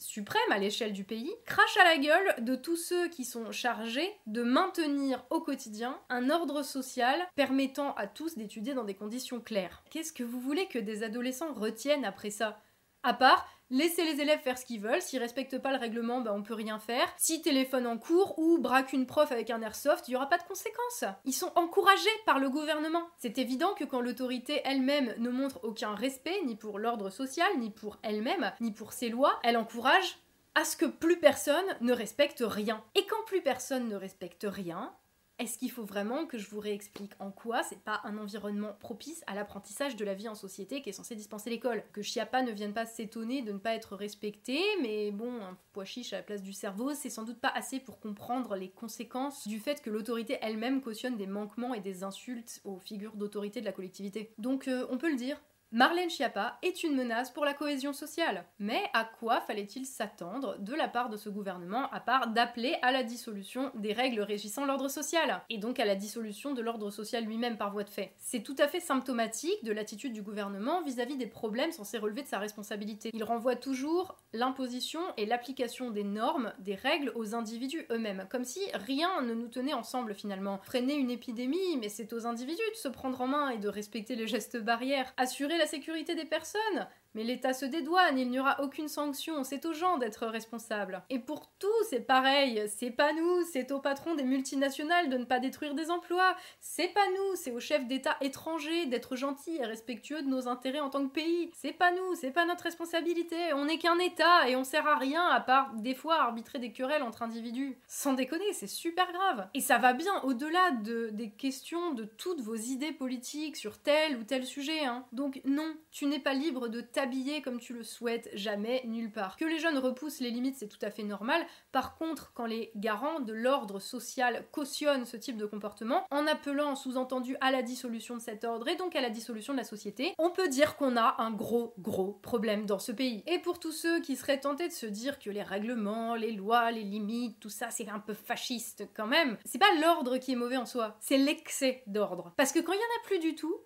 suprême 0.00 0.40
à 0.50 0.58
l'échelle 0.58 0.92
du 0.92 1.04
pays, 1.04 1.32
crache 1.44 1.76
à 1.76 1.84
la 1.84 1.98
gueule 1.98 2.44
de 2.44 2.56
tous 2.56 2.76
ceux 2.76 3.08
qui 3.08 3.24
sont 3.24 3.52
chargés 3.52 4.10
de 4.26 4.42
maintenir 4.42 5.24
au 5.30 5.40
quotidien 5.40 6.00
un 6.08 6.30
ordre 6.30 6.62
social 6.62 7.20
permettant 7.36 7.94
à 7.94 8.06
tous 8.06 8.36
d'étudier 8.36 8.74
dans 8.74 8.84
des 8.84 8.94
conditions 8.94 9.40
claires. 9.40 9.84
Qu'est-ce 9.90 10.12
que 10.12 10.24
vous 10.24 10.40
voulez 10.40 10.66
que 10.66 10.78
des 10.78 11.02
adolescents 11.02 11.52
retiennent 11.54 12.04
après 12.04 12.30
ça? 12.30 12.60
À 13.02 13.14
part 13.14 13.46
Laissez 13.72 14.04
les 14.04 14.20
élèves 14.20 14.40
faire 14.40 14.58
ce 14.58 14.64
qu'ils 14.64 14.80
veulent, 14.80 15.00
s'ils 15.00 15.20
respectent 15.20 15.58
pas 15.58 15.70
le 15.70 15.78
règlement, 15.78 16.20
bah 16.20 16.32
on 16.34 16.42
peut 16.42 16.54
rien 16.54 16.80
faire. 16.80 17.06
Si 17.16 17.40
téléphone 17.40 17.86
en 17.86 17.98
cours 17.98 18.36
ou 18.36 18.58
braque 18.58 18.92
une 18.92 19.06
prof 19.06 19.30
avec 19.30 19.48
un 19.50 19.62
airsoft, 19.62 20.08
il 20.08 20.12
y 20.12 20.16
aura 20.16 20.28
pas 20.28 20.38
de 20.38 20.42
conséquences. 20.42 21.04
Ils 21.24 21.32
sont 21.32 21.52
encouragés 21.54 22.08
par 22.26 22.40
le 22.40 22.50
gouvernement. 22.50 23.06
C'est 23.18 23.38
évident 23.38 23.74
que 23.74 23.84
quand 23.84 24.00
l'autorité 24.00 24.60
elle-même 24.64 25.14
ne 25.18 25.30
montre 25.30 25.60
aucun 25.62 25.94
respect, 25.94 26.40
ni 26.46 26.56
pour 26.56 26.80
l'ordre 26.80 27.10
social, 27.10 27.48
ni 27.58 27.70
pour 27.70 27.98
elle-même, 28.02 28.50
ni 28.60 28.72
pour 28.72 28.92
ses 28.92 29.08
lois, 29.08 29.38
elle 29.44 29.56
encourage 29.56 30.18
à 30.56 30.64
ce 30.64 30.76
que 30.76 30.86
plus 30.86 31.20
personne 31.20 31.64
ne 31.80 31.92
respecte 31.92 32.42
rien. 32.44 32.82
Et 32.96 33.06
quand 33.06 33.24
plus 33.26 33.40
personne 33.40 33.88
ne 33.88 33.94
respecte 33.94 34.46
rien, 34.48 34.92
Est-ce 35.40 35.56
qu'il 35.56 35.70
faut 35.70 35.86
vraiment 35.86 36.26
que 36.26 36.36
je 36.36 36.50
vous 36.50 36.60
réexplique 36.60 37.12
en 37.18 37.30
quoi 37.30 37.62
c'est 37.62 37.82
pas 37.82 38.02
un 38.04 38.18
environnement 38.18 38.74
propice 38.78 39.24
à 39.26 39.34
l'apprentissage 39.34 39.96
de 39.96 40.04
la 40.04 40.12
vie 40.12 40.28
en 40.28 40.34
société 40.34 40.82
qui 40.82 40.90
est 40.90 40.92
censé 40.92 41.16
dispenser 41.16 41.48
l'école? 41.48 41.82
Que 41.94 42.02
Chiappa 42.02 42.42
ne 42.42 42.52
vienne 42.52 42.74
pas 42.74 42.84
s'étonner 42.84 43.40
de 43.40 43.52
ne 43.52 43.58
pas 43.58 43.74
être 43.74 43.96
respecté, 43.96 44.60
mais 44.82 45.10
bon, 45.10 45.40
un 45.40 45.56
pois 45.72 45.86
chiche 45.86 46.12
à 46.12 46.18
la 46.18 46.22
place 46.22 46.42
du 46.42 46.52
cerveau, 46.52 46.92
c'est 46.92 47.08
sans 47.08 47.24
doute 47.24 47.40
pas 47.40 47.48
assez 47.54 47.80
pour 47.80 48.00
comprendre 48.00 48.54
les 48.54 48.68
conséquences 48.68 49.48
du 49.48 49.60
fait 49.60 49.80
que 49.80 49.88
l'autorité 49.88 50.36
elle-même 50.42 50.82
cautionne 50.82 51.16
des 51.16 51.26
manquements 51.26 51.72
et 51.72 51.80
des 51.80 52.04
insultes 52.04 52.60
aux 52.64 52.78
figures 52.78 53.16
d'autorité 53.16 53.62
de 53.62 53.64
la 53.64 53.72
collectivité. 53.72 54.34
Donc 54.36 54.68
euh, 54.68 54.86
on 54.90 54.98
peut 54.98 55.10
le 55.10 55.16
dire, 55.16 55.40
Marlène 55.72 56.10
Schiappa 56.10 56.58
est 56.62 56.82
une 56.82 56.96
menace 56.96 57.30
pour 57.30 57.44
la 57.44 57.54
cohésion 57.54 57.92
sociale. 57.92 58.44
Mais 58.58 58.82
à 58.92 59.04
quoi 59.04 59.40
fallait-il 59.40 59.86
s'attendre 59.86 60.56
de 60.58 60.74
la 60.74 60.88
part 60.88 61.10
de 61.10 61.16
ce 61.16 61.28
gouvernement 61.28 61.88
à 61.92 62.00
part 62.00 62.26
d'appeler 62.26 62.76
à 62.82 62.90
la 62.90 63.04
dissolution 63.04 63.70
des 63.76 63.92
règles 63.92 64.20
régissant 64.20 64.64
l'ordre 64.64 64.88
social 64.88 65.42
Et 65.48 65.58
donc 65.58 65.78
à 65.78 65.84
la 65.84 65.94
dissolution 65.94 66.54
de 66.54 66.60
l'ordre 66.60 66.90
social 66.90 67.24
lui-même 67.24 67.56
par 67.56 67.70
voie 67.70 67.84
de 67.84 67.88
fait? 67.88 68.14
C'est 68.18 68.42
tout 68.42 68.56
à 68.58 68.66
fait 68.66 68.80
symptomatique 68.80 69.62
de 69.62 69.70
l'attitude 69.70 70.12
du 70.12 70.22
gouvernement 70.22 70.82
vis-à-vis 70.82 71.16
des 71.16 71.28
problèmes 71.28 71.70
censés 71.70 71.98
relever 71.98 72.22
de 72.22 72.28
sa 72.28 72.40
responsabilité. 72.40 73.12
Il 73.14 73.22
renvoie 73.22 73.54
toujours 73.54 74.16
l'imposition 74.32 75.00
et 75.18 75.24
l'application 75.24 75.92
des 75.92 76.02
normes, 76.04 76.52
des 76.58 76.74
règles 76.74 77.12
aux 77.14 77.36
individus 77.36 77.86
eux-mêmes, 77.92 78.26
comme 78.28 78.44
si 78.44 78.60
rien 78.74 79.22
ne 79.22 79.34
nous 79.34 79.48
tenait 79.48 79.74
ensemble 79.74 80.16
finalement. 80.16 80.58
Freiner 80.64 80.94
une 80.94 81.12
épidémie, 81.12 81.76
mais 81.78 81.88
c'est 81.88 82.12
aux 82.12 82.26
individus 82.26 82.58
de 82.72 82.76
se 82.76 82.88
prendre 82.88 83.20
en 83.20 83.28
main 83.28 83.50
et 83.50 83.58
de 83.58 83.68
respecter 83.68 84.16
les 84.16 84.26
gestes 84.26 84.56
barrières. 84.56 85.14
Assurer 85.16 85.59
la 85.60 85.66
sécurité 85.66 86.14
des 86.14 86.24
personnes. 86.24 86.88
Mais 87.14 87.24
l'État 87.24 87.52
se 87.52 87.64
dédouane, 87.64 88.18
il 88.18 88.30
n'y 88.30 88.38
aura 88.38 88.60
aucune 88.62 88.88
sanction, 88.88 89.42
c'est 89.44 89.66
aux 89.66 89.72
gens 89.72 89.98
d'être 89.98 90.26
responsables. 90.26 91.02
Et 91.10 91.18
pour 91.18 91.50
tout, 91.58 91.68
c'est 91.88 92.06
pareil, 92.06 92.64
c'est 92.68 92.90
pas 92.90 93.12
nous, 93.12 93.42
c'est 93.50 93.72
au 93.72 93.80
patron 93.80 94.14
des 94.14 94.22
multinationales 94.22 95.08
de 95.08 95.16
ne 95.16 95.24
pas 95.24 95.40
détruire 95.40 95.74
des 95.74 95.90
emplois, 95.90 96.36
c'est 96.60 96.88
pas 96.88 97.06
nous, 97.10 97.36
c'est 97.36 97.50
aux 97.50 97.60
chefs 97.60 97.86
d'État 97.86 98.16
étrangers 98.20 98.86
d'être 98.86 99.16
gentils 99.16 99.56
et 99.56 99.66
respectueux 99.66 100.22
de 100.22 100.28
nos 100.28 100.48
intérêts 100.48 100.80
en 100.80 100.90
tant 100.90 101.06
que 101.06 101.12
pays, 101.12 101.50
c'est 101.54 101.72
pas 101.72 101.90
nous, 101.90 102.14
c'est 102.14 102.30
pas 102.30 102.46
notre 102.46 102.64
responsabilité, 102.64 103.52
on 103.54 103.64
n'est 103.64 103.78
qu'un 103.78 103.98
État 103.98 104.48
et 104.48 104.56
on 104.56 104.64
sert 104.64 104.86
à 104.86 104.96
rien 104.96 105.26
à 105.26 105.40
part 105.40 105.72
des 105.74 105.94
fois 105.94 106.22
arbitrer 106.22 106.58
des 106.58 106.72
querelles 106.72 107.02
entre 107.02 107.22
individus. 107.22 107.78
Sans 107.86 108.12
déconner, 108.12 108.52
c'est 108.52 108.66
super 108.66 109.10
grave. 109.12 109.48
Et 109.54 109.60
ça 109.60 109.78
va 109.78 109.92
bien 109.92 110.20
au-delà 110.22 110.70
de, 110.70 111.10
des 111.12 111.30
questions 111.30 111.92
de 111.92 112.04
toutes 112.04 112.40
vos 112.40 112.54
idées 112.54 112.92
politiques 112.92 113.56
sur 113.56 113.78
tel 113.78 114.16
ou 114.16 114.24
tel 114.24 114.46
sujet. 114.46 114.84
Hein. 114.84 115.04
Donc 115.12 115.40
non, 115.44 115.74
tu 115.90 116.06
n'es 116.06 116.18
pas 116.18 116.34
libre 116.34 116.68
de 116.68 116.80
habiller 117.00 117.42
comme 117.42 117.58
tu 117.58 117.72
le 117.72 117.82
souhaites, 117.82 118.30
jamais, 118.34 118.82
nulle 118.84 119.10
part. 119.10 119.36
Que 119.36 119.44
les 119.44 119.58
jeunes 119.58 119.78
repoussent 119.78 120.20
les 120.20 120.30
limites, 120.30 120.56
c'est 120.56 120.68
tout 120.68 120.78
à 120.82 120.90
fait 120.90 121.02
normal. 121.02 121.44
Par 121.72 121.96
contre, 121.96 122.32
quand 122.34 122.46
les 122.46 122.70
garants 122.76 123.20
de 123.20 123.32
l'ordre 123.32 123.80
social 123.80 124.44
cautionnent 124.52 125.04
ce 125.04 125.16
type 125.16 125.36
de 125.36 125.46
comportement, 125.46 126.06
en 126.10 126.26
appelant 126.26 126.76
sous-entendu 126.76 127.36
à 127.40 127.50
la 127.50 127.62
dissolution 127.62 128.16
de 128.16 128.20
cet 128.20 128.44
ordre 128.44 128.68
et 128.68 128.76
donc 128.76 128.94
à 128.96 129.00
la 129.00 129.10
dissolution 129.10 129.52
de 129.52 129.58
la 129.58 129.64
société, 129.64 130.14
on 130.18 130.30
peut 130.30 130.48
dire 130.48 130.76
qu'on 130.76 130.96
a 130.96 131.16
un 131.18 131.30
gros, 131.30 131.74
gros 131.78 132.18
problème 132.22 132.66
dans 132.66 132.78
ce 132.78 132.92
pays. 132.92 133.22
Et 133.26 133.38
pour 133.38 133.58
tous 133.58 133.72
ceux 133.72 134.00
qui 134.00 134.16
seraient 134.16 134.40
tentés 134.40 134.68
de 134.68 134.72
se 134.72 134.86
dire 134.86 135.18
que 135.18 135.30
les 135.30 135.42
règlements, 135.42 136.14
les 136.14 136.32
lois, 136.32 136.70
les 136.70 136.82
limites, 136.82 137.40
tout 137.40 137.50
ça, 137.50 137.70
c'est 137.70 137.88
un 137.88 138.00
peu 138.00 138.14
fasciste 138.14 138.88
quand 138.94 139.06
même, 139.06 139.36
c'est 139.44 139.58
pas 139.58 139.74
l'ordre 139.80 140.18
qui 140.18 140.32
est 140.32 140.36
mauvais 140.36 140.56
en 140.56 140.66
soi, 140.66 140.96
c'est 141.00 141.18
l'excès 141.18 141.82
d'ordre. 141.86 142.32
Parce 142.36 142.52
que 142.52 142.60
quand 142.60 142.72
il 142.72 142.78
y 142.78 142.80
en 142.80 143.02
a 143.02 143.06
plus 143.06 143.18
du 143.18 143.34
tout, 143.34 143.56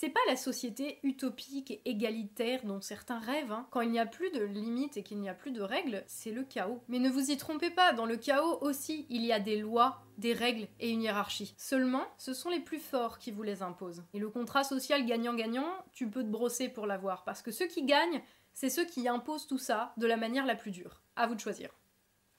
c'est 0.00 0.10
pas 0.10 0.20
la 0.28 0.36
société 0.36 1.00
utopique 1.02 1.72
et 1.72 1.82
égalitaire 1.84 2.64
dont 2.64 2.80
certains 2.80 3.18
rêvent. 3.18 3.50
Hein. 3.50 3.66
Quand 3.72 3.80
il 3.80 3.90
n'y 3.90 3.98
a 3.98 4.06
plus 4.06 4.30
de 4.30 4.44
limites 4.44 4.96
et 4.96 5.02
qu'il 5.02 5.18
n'y 5.18 5.28
a 5.28 5.34
plus 5.34 5.50
de 5.50 5.60
règles, 5.60 6.04
c'est 6.06 6.30
le 6.30 6.44
chaos. 6.44 6.80
Mais 6.86 7.00
ne 7.00 7.10
vous 7.10 7.32
y 7.32 7.36
trompez 7.36 7.70
pas, 7.70 7.92
dans 7.92 8.06
le 8.06 8.16
chaos 8.16 8.58
aussi, 8.60 9.06
il 9.10 9.26
y 9.26 9.32
a 9.32 9.40
des 9.40 9.58
lois, 9.58 10.04
des 10.16 10.34
règles 10.34 10.68
et 10.78 10.90
une 10.90 11.02
hiérarchie. 11.02 11.52
Seulement, 11.58 12.06
ce 12.16 12.32
sont 12.32 12.48
les 12.48 12.60
plus 12.60 12.78
forts 12.78 13.18
qui 13.18 13.32
vous 13.32 13.42
les 13.42 13.60
imposent. 13.60 14.04
Et 14.14 14.20
le 14.20 14.30
contrat 14.30 14.62
social 14.62 15.04
gagnant-gagnant, 15.04 15.72
tu 15.92 16.08
peux 16.08 16.22
te 16.22 16.28
brosser 16.28 16.68
pour 16.68 16.86
l'avoir, 16.86 17.24
parce 17.24 17.42
que 17.42 17.50
ceux 17.50 17.66
qui 17.66 17.82
gagnent, 17.82 18.22
c'est 18.54 18.70
ceux 18.70 18.84
qui 18.84 19.08
imposent 19.08 19.48
tout 19.48 19.58
ça 19.58 19.94
de 19.96 20.06
la 20.06 20.16
manière 20.16 20.46
la 20.46 20.54
plus 20.54 20.70
dure. 20.70 21.02
À 21.16 21.26
vous 21.26 21.34
de 21.34 21.40
choisir. 21.40 21.70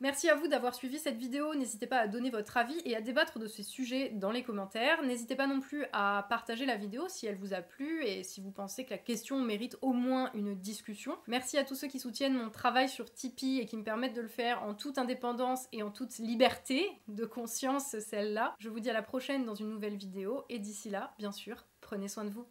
Merci 0.02 0.30
à 0.30 0.36
vous 0.36 0.48
d'avoir 0.48 0.74
suivi 0.74 0.98
cette 0.98 1.18
vidéo, 1.18 1.56
n'hésitez 1.56 1.86
pas 1.86 1.98
à 1.98 2.08
donner 2.08 2.30
votre 2.30 2.56
avis 2.56 2.80
et 2.86 2.96
à 2.96 3.02
débattre 3.02 3.38
de 3.38 3.48
ces 3.48 3.64
sujets 3.64 4.12
dans 4.12 4.32
les 4.32 4.44
commentaires. 4.44 5.04
N'hésitez 5.04 5.36
pas 5.36 5.46
non 5.46 5.60
plus 5.60 5.86
à 5.92 6.26
partager 6.30 6.66
la 6.66 6.78
vidéo 6.78 7.10
si 7.10 7.26
elle 7.26 7.36
vous 7.36 7.54
a 7.54 7.62
plu 7.62 8.06
et 8.06 8.24
si 8.24 8.40
vous 8.40 8.52
pensez 8.52 8.86
que 8.86 8.92
la 8.92 8.98
question 8.98 9.42
mérite 9.42 9.78
au 9.82 9.92
moins 9.92 10.32
une 10.34 10.56
discussion. 10.56 11.18
Merci 11.28 11.58
à 11.58 11.66
tous 11.66 11.76
ceux 11.76 11.90
qui 11.90 12.00
soutiennent 12.00 12.38
mon 12.38 12.50
travail 12.50 12.88
sur 12.88 13.14
Tipeee 13.14 13.60
et 13.60 13.66
qui 13.66 13.76
me 13.76 13.84
permettent 13.84 14.16
de 14.16 14.22
le 14.22 14.30
faire 14.30 14.64
en 14.64 14.74
toute 14.74 14.98
indépendance 14.98 15.68
et 15.74 15.84
en 15.84 15.92
toute 15.92 16.18
liberté 16.18 16.90
de 17.10 17.26
conscience, 17.26 18.00
celle-là. 18.00 18.56
Je 18.58 18.70
vous 18.70 18.80
dis 18.80 18.90
à 18.90 18.94
la 18.94 19.04
prochaine 19.04 19.44
dans 19.44 19.56
une 19.56 19.70
nouvelle 19.70 19.98
vidéo 19.98 20.46
et 20.48 20.60
d'ici 20.60 20.90
là, 20.90 21.14
bien 21.18 21.34
sûr, 21.34 21.66
prenez 21.82 22.08
soin 22.08 22.24
de 22.24 22.30
vous. 22.30 22.46